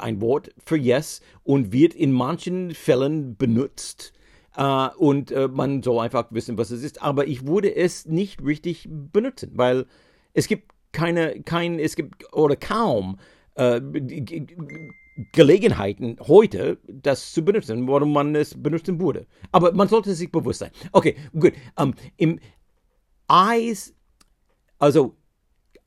[0.00, 4.12] ein Wort für yes und wird in manchen Fällen benutzt.
[4.56, 7.00] äh, und äh, man soll einfach wissen, was es ist.
[7.02, 9.86] Aber ich würde es nicht richtig benutzen, weil
[10.34, 13.18] es gibt keine, kein, es gibt oder kaum
[13.56, 13.80] äh,
[15.32, 19.26] Gelegenheiten heute, das zu benutzen, warum man es benutzen würde.
[19.52, 20.70] Aber man sollte sich bewusst sein.
[20.92, 21.52] Okay, gut.
[21.76, 22.40] Um, Im
[23.30, 23.94] Eyes,
[24.78, 25.16] also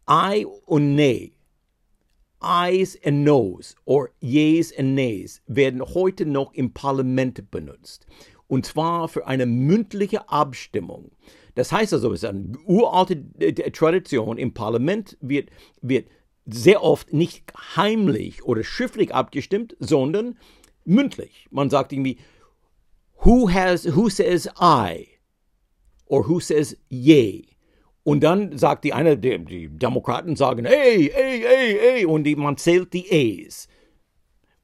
[0.10, 1.34] I und Nee,
[2.42, 8.06] Eyes and No's oder Yes and Nays werden heute noch im Parlament benutzt.
[8.48, 11.12] Und zwar für eine mündliche Abstimmung.
[11.58, 13.20] Das heißt also, es ist eine uralte
[13.72, 14.38] Tradition.
[14.38, 15.50] Im Parlament wird,
[15.82, 16.08] wird
[16.46, 20.38] sehr oft nicht heimlich oder schriftlich abgestimmt, sondern
[20.86, 21.48] mündlich.
[21.50, 22.20] Man sagt irgendwie,
[23.26, 25.08] who has, who says I?
[26.06, 27.48] Or who says yay?
[28.04, 32.36] Und dann sagt die eine, die, die Demokraten sagen, ey, ey, ey, ey, und die,
[32.36, 33.08] man zählt die
[33.48, 33.68] A's.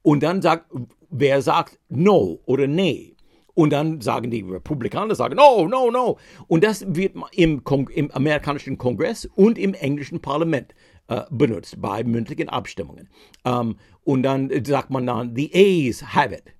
[0.02, 0.72] Und dann sagt,
[1.10, 3.13] wer sagt no oder nee?
[3.54, 6.18] Und dann sagen die Republikaner, sagen no, no, no.
[6.48, 7.62] Und das wird im,
[7.94, 10.74] im amerikanischen Kongress und im englischen Parlament
[11.08, 13.08] äh, benutzt bei mündlichen Abstimmungen.
[13.44, 16.54] Um, und dann sagt man dann, the A's have it,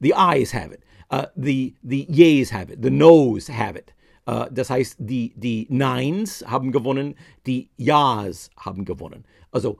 [0.00, 3.94] the Ayes have it, uh, the, the Yeas have it, the No's have it.
[4.26, 7.16] Uh, das heißt, die, die Neins haben gewonnen,
[7.46, 9.24] die Ja's haben gewonnen.
[9.50, 9.78] Also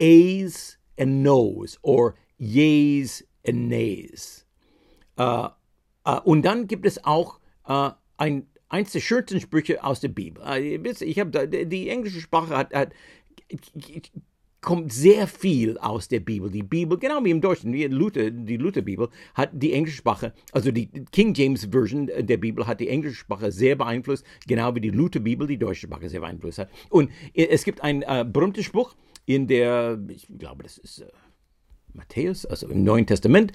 [0.00, 4.46] A's and No's or Yeas and Nays.
[5.18, 5.50] Uh,
[6.06, 10.42] uh, und dann gibt es auch uh, ein, eins der schönsten Sprüche aus der Bibel.
[11.00, 12.90] Ich habe die englische Sprache hat, hat
[14.62, 16.48] kommt sehr viel aus der Bibel.
[16.48, 20.70] Die Bibel, genau wie im Deutschen, wie Luther, die Lutherbibel, hat die englische Sprache, also
[20.70, 24.90] die King James Version der Bibel hat die englische Sprache sehr beeinflusst, genau wie die
[24.90, 26.70] Lutherbibel die deutsche Sprache sehr beeinflusst hat.
[26.90, 28.94] Und es gibt ein äh, berühmter Spruch
[29.26, 31.08] in der, ich glaube, das ist äh,
[31.92, 33.52] Matthäus, also im Neuen Testament,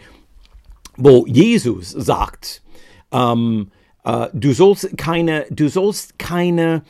[0.98, 2.64] wo Jesus sagt,
[3.12, 3.72] ähm,
[4.04, 6.84] äh, du sollst keine, du sollst keine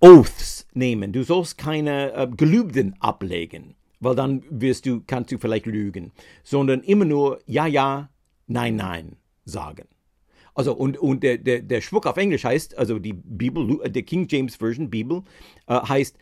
[0.00, 1.12] Oaths nehmen.
[1.12, 6.12] Du sollst keine äh, Gelübden ablegen, weil dann wirst du, kannst du vielleicht lügen,
[6.42, 8.08] sondern immer nur ja, ja,
[8.46, 9.86] nein, nein sagen.
[10.54, 14.26] Also und, und der, der, der Spruch auf Englisch heißt, also die Bibel, der King
[14.28, 15.22] James Version Bibel
[15.66, 16.16] äh, heißt,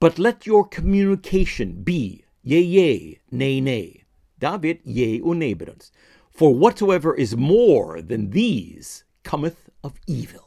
[0.00, 4.04] but let your communication be yea, yea, nay, nay.
[4.38, 5.92] Da wird yea und nay benutzt.
[6.36, 10.42] For whatsoever is more than these cometh of evil.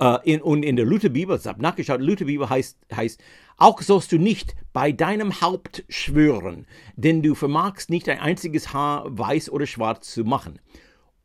[0.00, 3.22] Uh, in, und in der Lutherbibel, ich habe nachgeschaut, Lutherbibel heißt, heißt,
[3.58, 6.66] auch sollst du nicht bei deinem Haupt schwören,
[6.96, 10.58] denn du vermagst nicht ein einziges Haar weiß oder schwarz zu machen.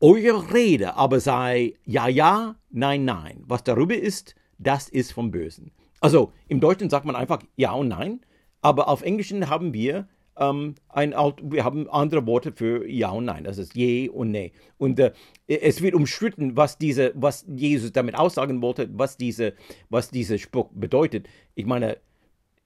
[0.00, 3.44] Eure Rede aber sei ja, ja, nein, nein.
[3.46, 5.72] Was darüber ist, das ist vom Bösen.
[6.00, 8.20] Also im Deutschen sagt man einfach ja und nein,
[8.60, 10.06] aber auf Englischen haben wir
[10.40, 13.44] ähm, ein, wir haben andere Worte für Ja und Nein.
[13.44, 14.50] Das ist Je und Ne.
[14.78, 15.12] Und äh,
[15.46, 19.54] es wird umstritten, was, diese, was Jesus damit aussagen wollte, was diese,
[19.90, 21.28] was dieser Spruch bedeutet.
[21.54, 21.98] Ich meine,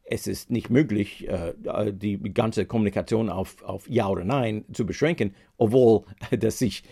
[0.05, 1.55] es ist nicht möglich, äh,
[1.93, 6.03] die ganze Kommunikation auf, auf Ja oder Nein zu beschränken, obwohl
[6.39, 6.83] das sich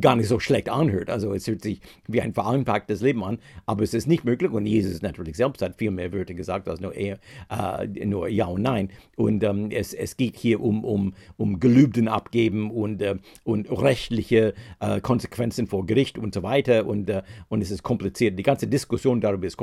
[0.00, 1.10] gar nicht so schlecht anhört.
[1.10, 4.66] Also es hört sich wie ein vereinfachtes Leben an, aber es ist nicht möglich und
[4.66, 7.16] Jesus natürlich selbst hat viel mehr Wörter gesagt als nur, äh,
[8.04, 8.90] nur Ja und Nein.
[9.16, 14.54] Und ähm, es, es geht hier um, um, um Gelübden abgeben und, äh, und rechtliche
[14.80, 18.38] äh, Konsequenzen vor Gericht und so weiter und, äh, und es ist kompliziert.
[18.38, 19.58] Die ganze Diskussion darüber ist,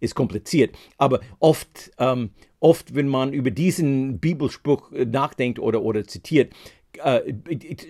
[0.00, 2.30] ist kompliziert, aber oft, ähm,
[2.64, 6.54] oft, wenn man über diesen Bibelspruch äh, nachdenkt oder, oder zitiert,
[7.02, 7.34] äh,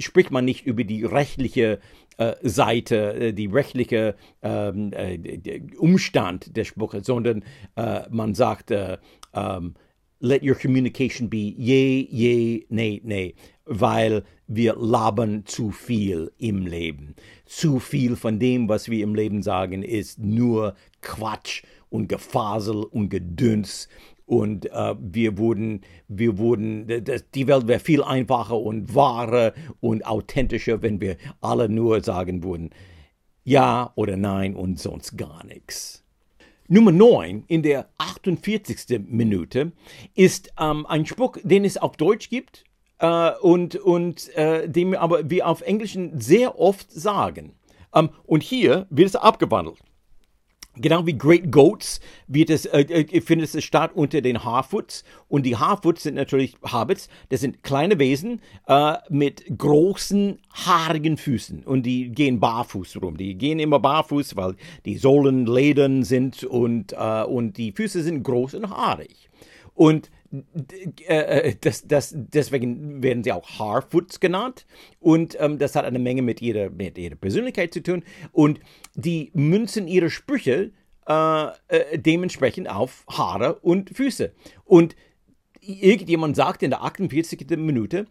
[0.01, 1.79] spricht man nicht über die rechtliche
[2.18, 7.45] äh, Seite, äh, die rechtliche ähm, äh, Umstand der Spruche, sondern
[7.77, 9.75] äh, man sagt, ähm,
[10.18, 13.35] let your communication be yay, yay, nay, nay,
[13.66, 17.14] weil wir labern zu viel im Leben.
[17.47, 23.09] Zu viel von dem, was wir im Leben sagen, ist nur Quatsch und Gefasel und
[23.09, 23.89] Gedöns.
[24.27, 26.87] Und äh, wir wurden, wir wurden,
[27.34, 32.71] die Welt wäre viel einfacher und wahrer und authentischer, wenn wir alle nur sagen würden,
[33.45, 36.05] ja oder nein und sonst gar nichts.
[36.67, 39.01] Nummer 9 in der 48.
[39.07, 39.72] Minute
[40.14, 42.64] ist ähm, ein Spruch, den es auf Deutsch gibt
[43.01, 47.53] äh, und, und äh, den aber wir auf Englischen sehr oft sagen.
[47.95, 49.79] Ähm, und hier wird es abgewandelt.
[50.76, 55.05] Genau wie Great Goats wird es, äh, äh, findet es statt unter den Harfoots.
[55.29, 57.09] Und die Harfoots sind natürlich Hobbits.
[57.29, 63.17] Das sind kleine Wesen äh, mit großen haarigen Füßen und die gehen barfuß rum.
[63.17, 68.25] Die gehen immer barfuß, weil die Sohlen ledern sind und, äh, und die Füße sind
[68.25, 69.30] groß und haarig.
[69.75, 70.11] Und
[71.07, 74.67] äh, äh, das, das, deswegen werden sie auch Harfoots genannt.
[75.01, 78.03] Und ähm, das hat eine Menge mit ihrer, mit ihrer Persönlichkeit zu tun.
[78.33, 78.61] Und
[78.95, 80.73] die münzen ihre Sprüche
[81.07, 84.33] äh, äh, dementsprechend auf Haare und Füße.
[84.65, 84.97] Und
[85.61, 87.47] irgendjemand sagt in der 48.
[87.57, 88.07] Minute,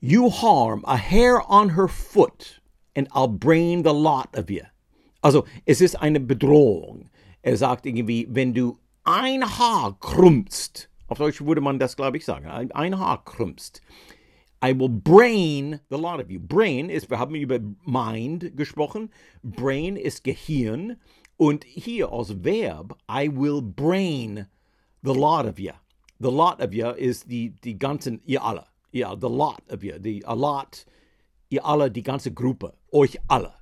[0.00, 2.60] You harm a hair on her foot
[2.94, 4.62] and I'll brain the lot of you.
[5.22, 7.08] Also, es ist eine Bedrohung.
[7.40, 12.24] Er sagt irgendwie, wenn du ein Haar krümmst, auf Deutsch würde man das, glaube ich,
[12.24, 13.82] sagen, ein Haar krümmst,
[14.64, 16.40] I will brain the lot of you.
[16.40, 19.10] Brain ist, wir haben über Mind gesprochen.
[19.42, 20.96] Brain ist Gehirn.
[21.36, 24.46] Und hier als Verb, I will brain
[25.02, 25.72] the lot of you.
[26.18, 28.64] The lot of you ist die, die ganzen, ihr alle.
[28.90, 30.86] Ja, the lot of you, die a lot,
[31.50, 33.52] ihr alle, die ganze Gruppe, euch alle.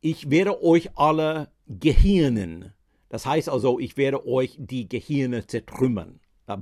[0.00, 2.72] Ich werde euch alle gehirnen.
[3.12, 6.18] Das heißt also, ich werde euch die Gehirne zertrümmern.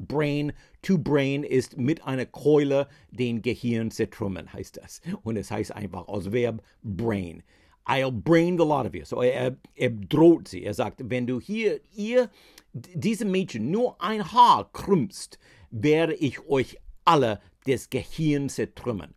[0.09, 0.53] Brain
[0.83, 5.01] to Brain ist mit einer Keule den Gehirn zertrümmern, heißt das.
[5.23, 7.45] Und es heißt einfach als Verb Brain.
[7.87, 9.05] I'll brain the lot of you.
[9.05, 10.65] So er, er droht sie.
[10.65, 12.29] Er sagt, wenn du hier, ihr,
[12.73, 15.39] diese Mädchen nur ein Haar krümmst,
[15.71, 19.15] werde ich euch alle des Gehirns zertrümmern.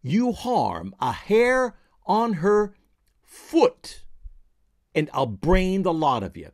[0.00, 1.74] You harm a hair
[2.06, 2.72] on her
[3.24, 4.06] foot,
[4.98, 6.48] and I'll brain the lot of you.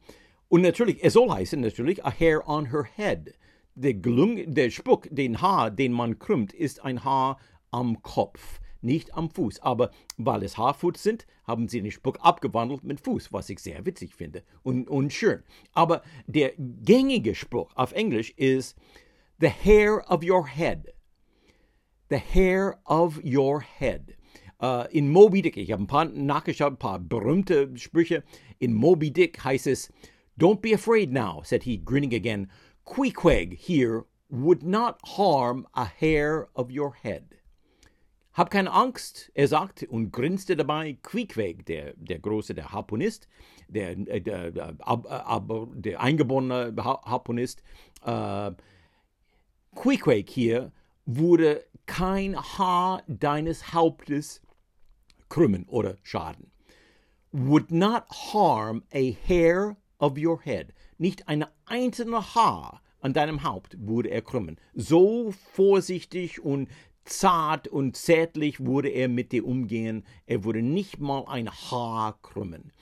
[0.49, 3.35] Und natürlich, es soll heißen natürlich, a hair on her head.
[3.75, 7.39] Der, Gelung, der Spuck, den Haar, den man krümmt, ist ein Haar
[7.73, 9.61] am Kopf, nicht am Fuß.
[9.61, 13.85] Aber weil es Haarfuß sind, haben sie den Spuck abgewandelt mit Fuß, was ich sehr
[13.85, 15.43] witzig finde und, und schön.
[15.73, 18.77] Aber der gängige Spruch auf Englisch ist
[19.41, 20.95] the hair of your head.
[22.11, 24.14] The hair of your head.
[24.65, 28.23] Uh, in Moby Dick, ich habe ein paar nachgeschaut, ein paar berühmte Sprüche.
[28.61, 29.93] In Moby Dick heißt es,
[30.39, 32.51] Don't be afraid now, said he, grinning again.
[32.87, 37.37] Queequeg here would not harm a hair of your head.
[38.33, 40.97] Hab keine Angst, er sagte und grinste dabei.
[41.03, 43.29] Queequeg, der, der große, der Harpunist,
[43.69, 47.63] der, äh, der, der, der, der eingeborene Harpunist,
[48.03, 48.51] äh,
[49.75, 50.73] Queequeg hier
[51.05, 54.41] würde kein Haar deines Hauptes
[55.29, 56.51] krümmen oder schaden.
[57.33, 60.73] Would not harm a hair of your head.
[60.99, 64.59] Nicht ein einzelner Haar an deinem Haupt würde er krümmen.
[64.75, 66.69] So vorsichtig und
[67.05, 70.05] zart und zärtlich würde er mit dir umgehen.
[70.27, 72.73] Er würde nicht mal ein Haar krümmen.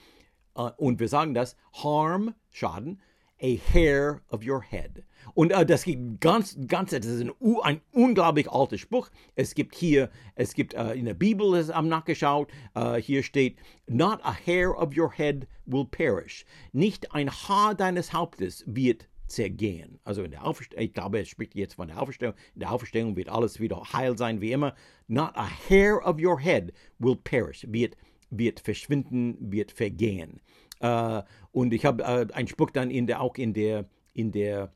[0.55, 3.01] Uh, und wir sagen das, harm, Schaden,
[3.41, 5.03] a hair of your head.
[5.33, 7.31] Und äh, das gibt ganz, ganz, das ist ein,
[7.63, 9.09] ein, unglaublich alter Spruch.
[9.35, 13.57] Es gibt hier, es gibt äh, in der Bibel, es am nachgeschaut, äh, hier steht,
[13.87, 16.45] not a hair of your head will perish.
[16.71, 19.99] Nicht ein Haar deines Hauptes wird zergehen.
[20.03, 22.35] Also in der Auferstehung, ich glaube, es spricht jetzt von der Auferstehung.
[22.53, 24.75] In der Auferstehung wird alles wieder heil sein wie immer.
[25.07, 27.97] Not a hair of your head will perish, wird,
[28.29, 30.41] wird verschwinden, wird vergehen.
[30.83, 34.73] Uh, und ich habe uh, einen Spruch dann in der, auch in der, in der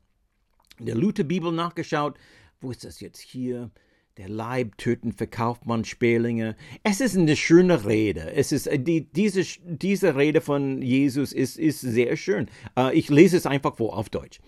[0.78, 2.16] in der Lutherbibel nachgeschaut.
[2.60, 3.70] Wo ist das jetzt hier?
[4.16, 6.56] Der Leib töten verkauft man Sperlinge.
[6.82, 8.32] Es ist eine schöne Rede.
[8.32, 12.48] Es ist äh, die, diese, diese Rede von Jesus ist, ist sehr schön.
[12.92, 14.40] Ich lese es einfach vor auf Deutsch.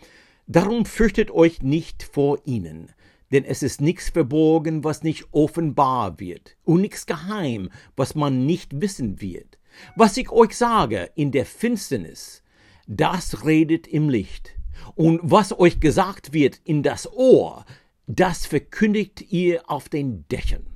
[0.47, 2.91] Darum fürchtet euch nicht vor ihnen,
[3.31, 8.81] denn es ist nichts verborgen, was nicht offenbar wird, und nichts geheim, was man nicht
[8.81, 9.60] wissen wird.
[9.97, 12.43] Was ich euch sage in der Finsternis,
[12.87, 14.55] das redet im Licht
[14.95, 17.65] und was euch gesagt wird in das Ohr,
[18.07, 20.67] das verkündigt ihr auf den Dächern.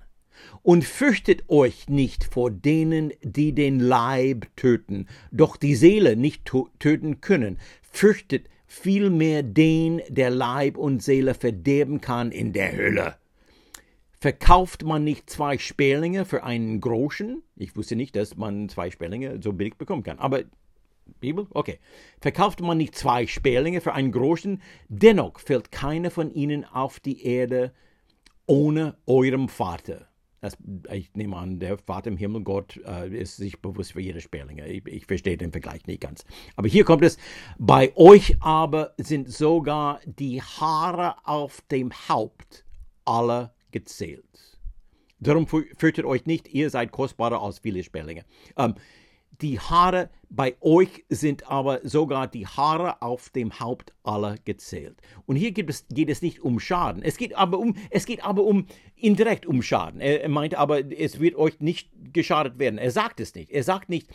[0.63, 7.21] Und fürchtet euch nicht vor denen, die den Leib töten, doch die Seele nicht töten
[7.21, 7.59] können.
[7.83, 13.17] Fürchtet vielmehr den, der Leib und Seele verderben kann in der Hölle.
[14.25, 17.43] Verkauft man nicht zwei Sperlinge für einen Groschen?
[17.57, 20.19] Ich wusste nicht, dass man zwei Sperlinge so billig bekommen kann.
[20.19, 20.45] Aber
[21.21, 21.47] Bibel?
[21.51, 21.79] Okay.
[22.23, 27.23] Verkauft man nicht zwei Sperlinge für einen Groschen, dennoch fällt keiner von ihnen auf die
[27.27, 27.75] Erde
[28.47, 30.09] ohne eurem Vater.
[30.41, 30.57] Das,
[30.91, 34.67] ich nehme an, der Vater im Himmel, Gott, äh, ist sich bewusst für jede Sperlinge.
[34.69, 36.25] Ich, ich verstehe den Vergleich nicht ganz.
[36.57, 37.19] Aber hier kommt es,
[37.59, 42.65] bei euch aber sind sogar die Haare auf dem Haupt
[43.05, 44.61] alle gezählt.
[45.19, 48.25] Darum fürchtet euch nicht, ihr seid kostbarer als viele Sperlinge.
[48.57, 48.77] Ähm,
[49.41, 55.01] die Haare bei euch sind aber sogar die Haare auf dem Haupt aller gezählt.
[55.27, 57.03] Und hier geht es, geht es nicht um Schaden.
[57.03, 60.01] Es geht aber um, es geht aber um indirekt um Schaden.
[60.01, 62.79] Er, er meinte aber, es wird euch nicht geschadet werden.
[62.79, 63.51] Er sagt es nicht.
[63.51, 64.09] Er sagt nicht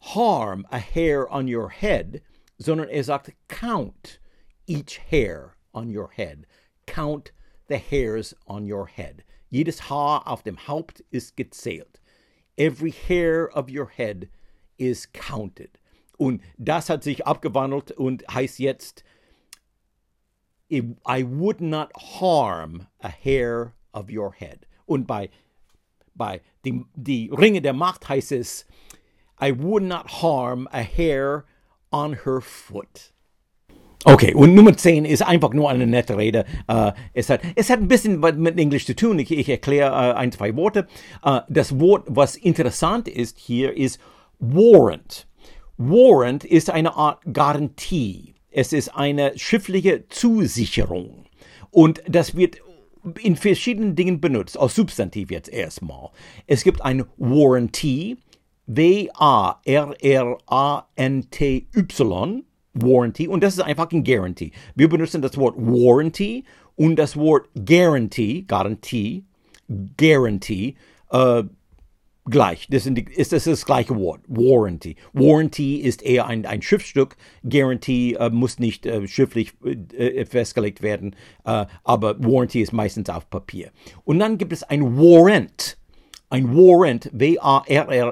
[0.00, 2.20] harm a hair on your head,
[2.58, 4.18] sondern er sagt count
[4.66, 6.46] each hair on your head.
[6.86, 7.32] Count
[7.68, 9.24] the hairs on your head.
[9.50, 12.00] Jedes Haar auf dem Haupt ist gezählt.
[12.56, 14.28] Every hair of your head
[14.78, 15.78] is counted.
[16.18, 19.04] Und das hat sich abgewandelt und heißt jetzt,
[20.70, 24.66] I would not harm a hair of your head.
[24.86, 25.30] Und bei,
[26.14, 28.66] bei die, die Ringe der Macht heißt es,
[29.40, 31.44] I would not harm a hair
[31.92, 33.12] on her foot.
[34.04, 36.44] Okay, und Nummer 10 ist einfach nur eine nette Rede.
[36.70, 39.18] Uh, es, hat, es hat ein bisschen mit Englisch zu tun.
[39.18, 40.86] Ich, ich erkläre uh, ein, zwei Worte.
[41.24, 43.98] Uh, das Wort, was interessant ist hier, ist
[44.38, 45.26] Warrant.
[45.76, 48.34] Warrant ist eine Art Garantie.
[48.50, 51.26] Es ist eine schriftliche Zusicherung.
[51.70, 52.58] Und das wird
[53.22, 56.10] in verschiedenen Dingen benutzt, als Substantiv jetzt erstmal.
[56.46, 58.16] Es gibt ein Warranty,
[58.66, 59.56] W-A-R-R-A-N-T-Y,
[62.82, 64.52] Warranty, und das ist einfach ein Guarantee.
[64.74, 66.44] Wir benutzen das Wort Warranty
[66.76, 69.24] und das Wort Guarantee, Garantie,
[69.96, 70.76] Guarantee,
[71.10, 71.42] äh,
[72.28, 72.66] gleich.
[72.70, 74.96] Das, die, ist, das ist das gleiche Wort, Warranty.
[75.12, 77.16] Warranty ist eher ein, ein Schriftstück,
[77.48, 83.30] Guarantee äh, muss nicht äh, schriftlich äh, festgelegt werden, äh, aber Warranty ist meistens auf
[83.30, 83.70] Papier.
[84.04, 85.78] Und dann gibt es ein Warrant.
[86.28, 88.08] Ein Warrant, W-A-R-R-E-N-T,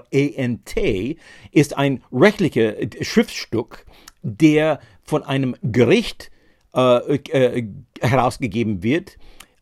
[1.51, 3.85] ist ein rechtliches Schriftstück,
[4.25, 6.31] der von einem Gericht
[6.75, 7.69] äh, äh,
[8.01, 9.19] herausgegeben wird,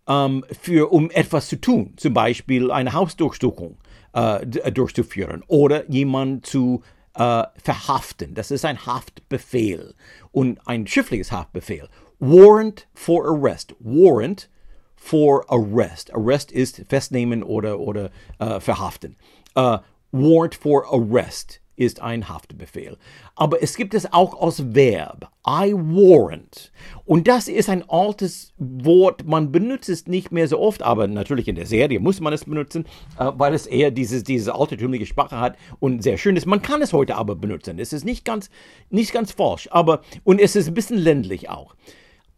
[0.08, 3.76] ähm, für, um etwas zu tun, zum Beispiel eine Hausdurchsuchung
[4.14, 6.82] äh, durchzuführen oder jemanden zu
[7.14, 8.34] äh, verhaften.
[8.34, 9.94] Das ist ein Haftbefehl
[10.30, 11.88] und ein schriftliches Haftbefehl.
[12.20, 13.74] Warrant for Arrest.
[13.80, 14.48] Warrant
[14.94, 16.14] for Arrest.
[16.14, 19.16] Arrest ist festnehmen oder, oder äh, verhaften.
[19.54, 22.98] Warrant for Arrest ist ein Haftbefehl.
[23.34, 25.30] Aber es gibt es auch als Verb.
[25.46, 26.70] I warrant.
[27.04, 29.26] Und das ist ein altes Wort.
[29.26, 32.44] Man benutzt es nicht mehr so oft, aber natürlich in der Serie muss man es
[32.44, 32.84] benutzen,
[33.18, 36.46] äh, weil es eher dieses, diese altertümliche Sprache hat und sehr schön ist.
[36.46, 37.78] Man kann es heute aber benutzen.
[37.78, 38.50] Es ist nicht ganz,
[38.90, 41.74] nicht ganz falsch, aber, und es ist ein bisschen ländlich auch.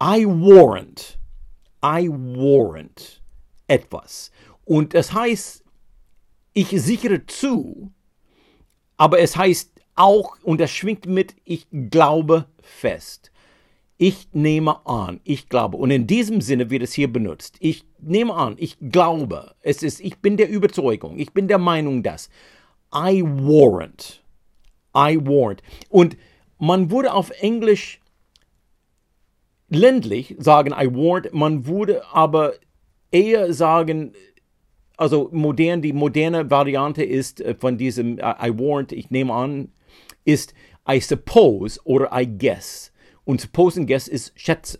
[0.02, 1.18] I warrant.
[1.84, 3.22] I warrant
[3.66, 4.30] etwas.
[4.64, 5.64] Und das heißt,
[6.52, 7.92] ich sichere zu,
[8.96, 13.30] aber es heißt auch, und das schwingt mit, ich glaube fest.
[13.96, 15.76] Ich nehme an, ich glaube.
[15.76, 17.56] Und in diesem Sinne wird es hier benutzt.
[17.60, 19.54] Ich nehme an, ich glaube.
[19.60, 22.28] Es ist, ich bin der Überzeugung, ich bin der Meinung, dass.
[22.92, 24.22] I warrant.
[24.96, 25.62] I warrant.
[25.88, 26.16] Und
[26.58, 28.00] man würde auf Englisch
[29.68, 31.32] ländlich sagen, I warrant.
[31.32, 32.54] Man würde aber
[33.10, 34.12] eher sagen,
[34.96, 39.72] also modern, die moderne Variante ist äh, von diesem uh, I warrant, ich nehme an,
[40.24, 40.54] ist
[40.88, 42.92] I suppose oder I guess.
[43.24, 44.78] Und suppose und guess ist schätze.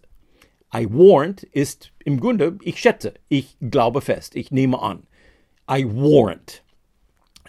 [0.74, 5.06] I warrant ist im Grunde, ich schätze, ich glaube fest, ich nehme an.
[5.70, 6.62] I warrant.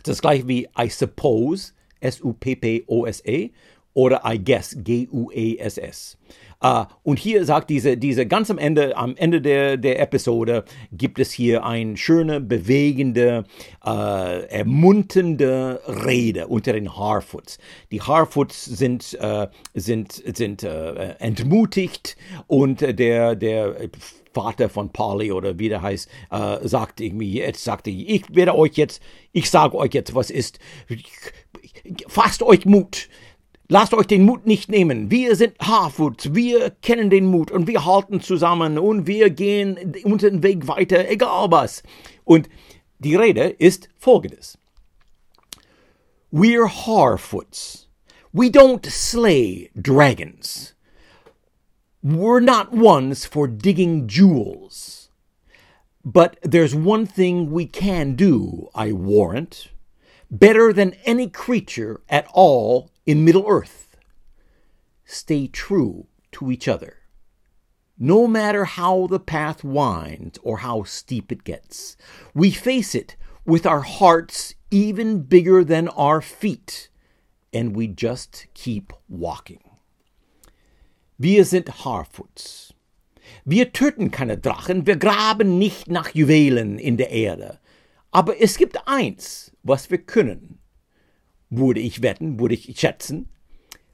[0.04, 3.52] Das gleiche wie I suppose, S-U-P-P-O-S-E,
[3.96, 6.18] oder I guess, G-U-E-S-S.
[6.64, 11.20] Uh, und hier sagt diese, diese ganz am Ende, am Ende der, der Episode, gibt
[11.20, 13.46] es hier eine schöne, bewegende,
[13.86, 17.58] uh, ermunternde Rede unter den Harfoots.
[17.92, 22.18] Die Harfoots sind, uh, sind, sind entmutigt
[22.48, 23.90] und der, der
[24.34, 28.54] Vater von Polly oder wie der heißt, äh, sagt irgendwie, jetzt sagte ich, ich werde
[28.54, 29.02] euch jetzt,
[29.32, 30.60] ich sage euch jetzt, was ist,
[32.08, 33.08] fasst euch Mut,
[33.68, 35.10] Lasst euch den Mut nicht nehmen.
[35.10, 40.44] Wir sind Harfoots, wir kennen den Mut und wir halten zusammen und wir gehen unseren
[40.44, 41.82] Weg weiter, egal was.
[42.24, 42.48] Und
[43.00, 44.60] die Rede ist folgendes.
[46.32, 47.88] We're Harfoots.
[48.32, 50.76] We don't slay dragons.
[52.04, 55.10] We're not ones for digging jewels.
[56.04, 59.72] But there's one thing we can do, I warrant,
[60.30, 63.98] better than any creature at all in Middle Earth.
[65.06, 66.98] Stay true to each other.
[67.98, 71.96] No matter how the path winds or how steep it gets,
[72.34, 73.16] we face it
[73.46, 76.90] with our hearts even bigger than our feet,
[77.54, 79.62] and we just keep walking.
[81.18, 82.74] Wir sind Harfoots.
[83.46, 87.60] Wir töten keine Drachen, wir graben nicht nach Juwelen in der Erde.
[88.12, 90.60] Aber es gibt eins, was wir können
[91.58, 93.30] würde ich wetten, würde ich schätzen,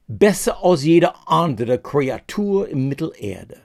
[0.07, 3.57] besser als jede andere Kreatur im Mittelerde.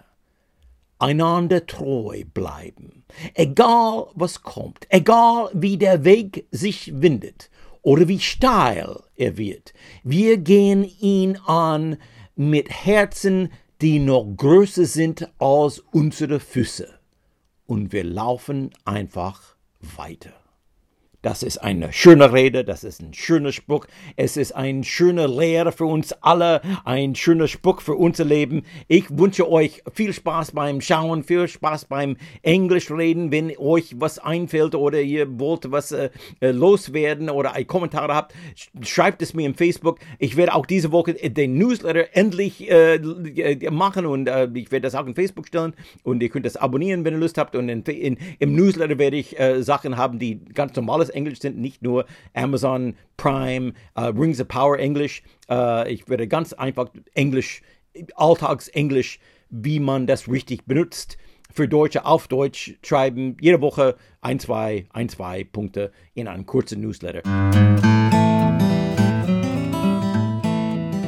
[0.98, 3.05] Einander treu bleiben,
[3.35, 7.51] egal was kommt, egal wie der Weg sich windet
[7.82, 9.74] oder wie steil er wird.
[10.05, 11.98] Wir gehen ihn an
[12.35, 13.51] mit Herzen,
[13.82, 16.89] die noch größer sind als unsere Füße.
[17.66, 20.32] Und wir laufen einfach weiter.
[21.27, 25.73] Das ist eine schöne Rede, das ist ein schöner Spruch, es ist ein schöner Lehre
[25.73, 28.62] für uns alle, ein schöner Spruch für unser Leben.
[28.86, 34.20] Ich wünsche euch viel Spaß beim Schauen, viel Spaß beim Englisch reden, wenn euch was
[34.20, 38.32] einfällt oder ihr wollt was äh, äh loswerden oder ein Kommentar habt,
[38.82, 39.98] schreibt es mir im Facebook.
[40.20, 44.82] Ich werde auch diese Woche den Newsletter endlich äh, äh, machen und äh, ich werde
[44.82, 45.74] das auch in Facebook stellen
[46.05, 49.16] und ihr könnt das abonnieren, wenn ihr Lust habt und in, in, im Newsletter werde
[49.16, 54.40] ich äh, Sachen haben, die ganz normales Englisch sind, nicht nur Amazon Prime, uh, Rings
[54.40, 55.22] of Power Englisch.
[55.51, 57.62] Uh, ich werde ganz einfach Englisch,
[58.14, 59.18] Alltagsenglisch,
[59.51, 61.16] wie man das richtig benutzt,
[61.52, 63.36] für Deutsche auf Deutsch schreiben.
[63.40, 67.22] Jede Woche ein, zwei, ein, zwei Punkte in einem kurzen Newsletter.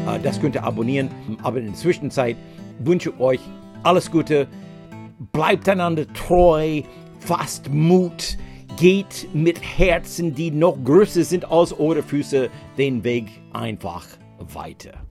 [0.06, 1.10] Uh, das könnt ihr abonnieren.
[1.42, 2.36] Aber in der Zwischenzeit
[2.78, 3.40] wünsche ich euch
[3.82, 4.48] alles Gute.
[5.32, 6.82] Bleibt einander treu,
[7.18, 8.38] fasst Mut
[8.78, 14.06] geht mit Herzen, die noch größer sind als eure Füße, den Weg einfach
[14.54, 15.07] weiter.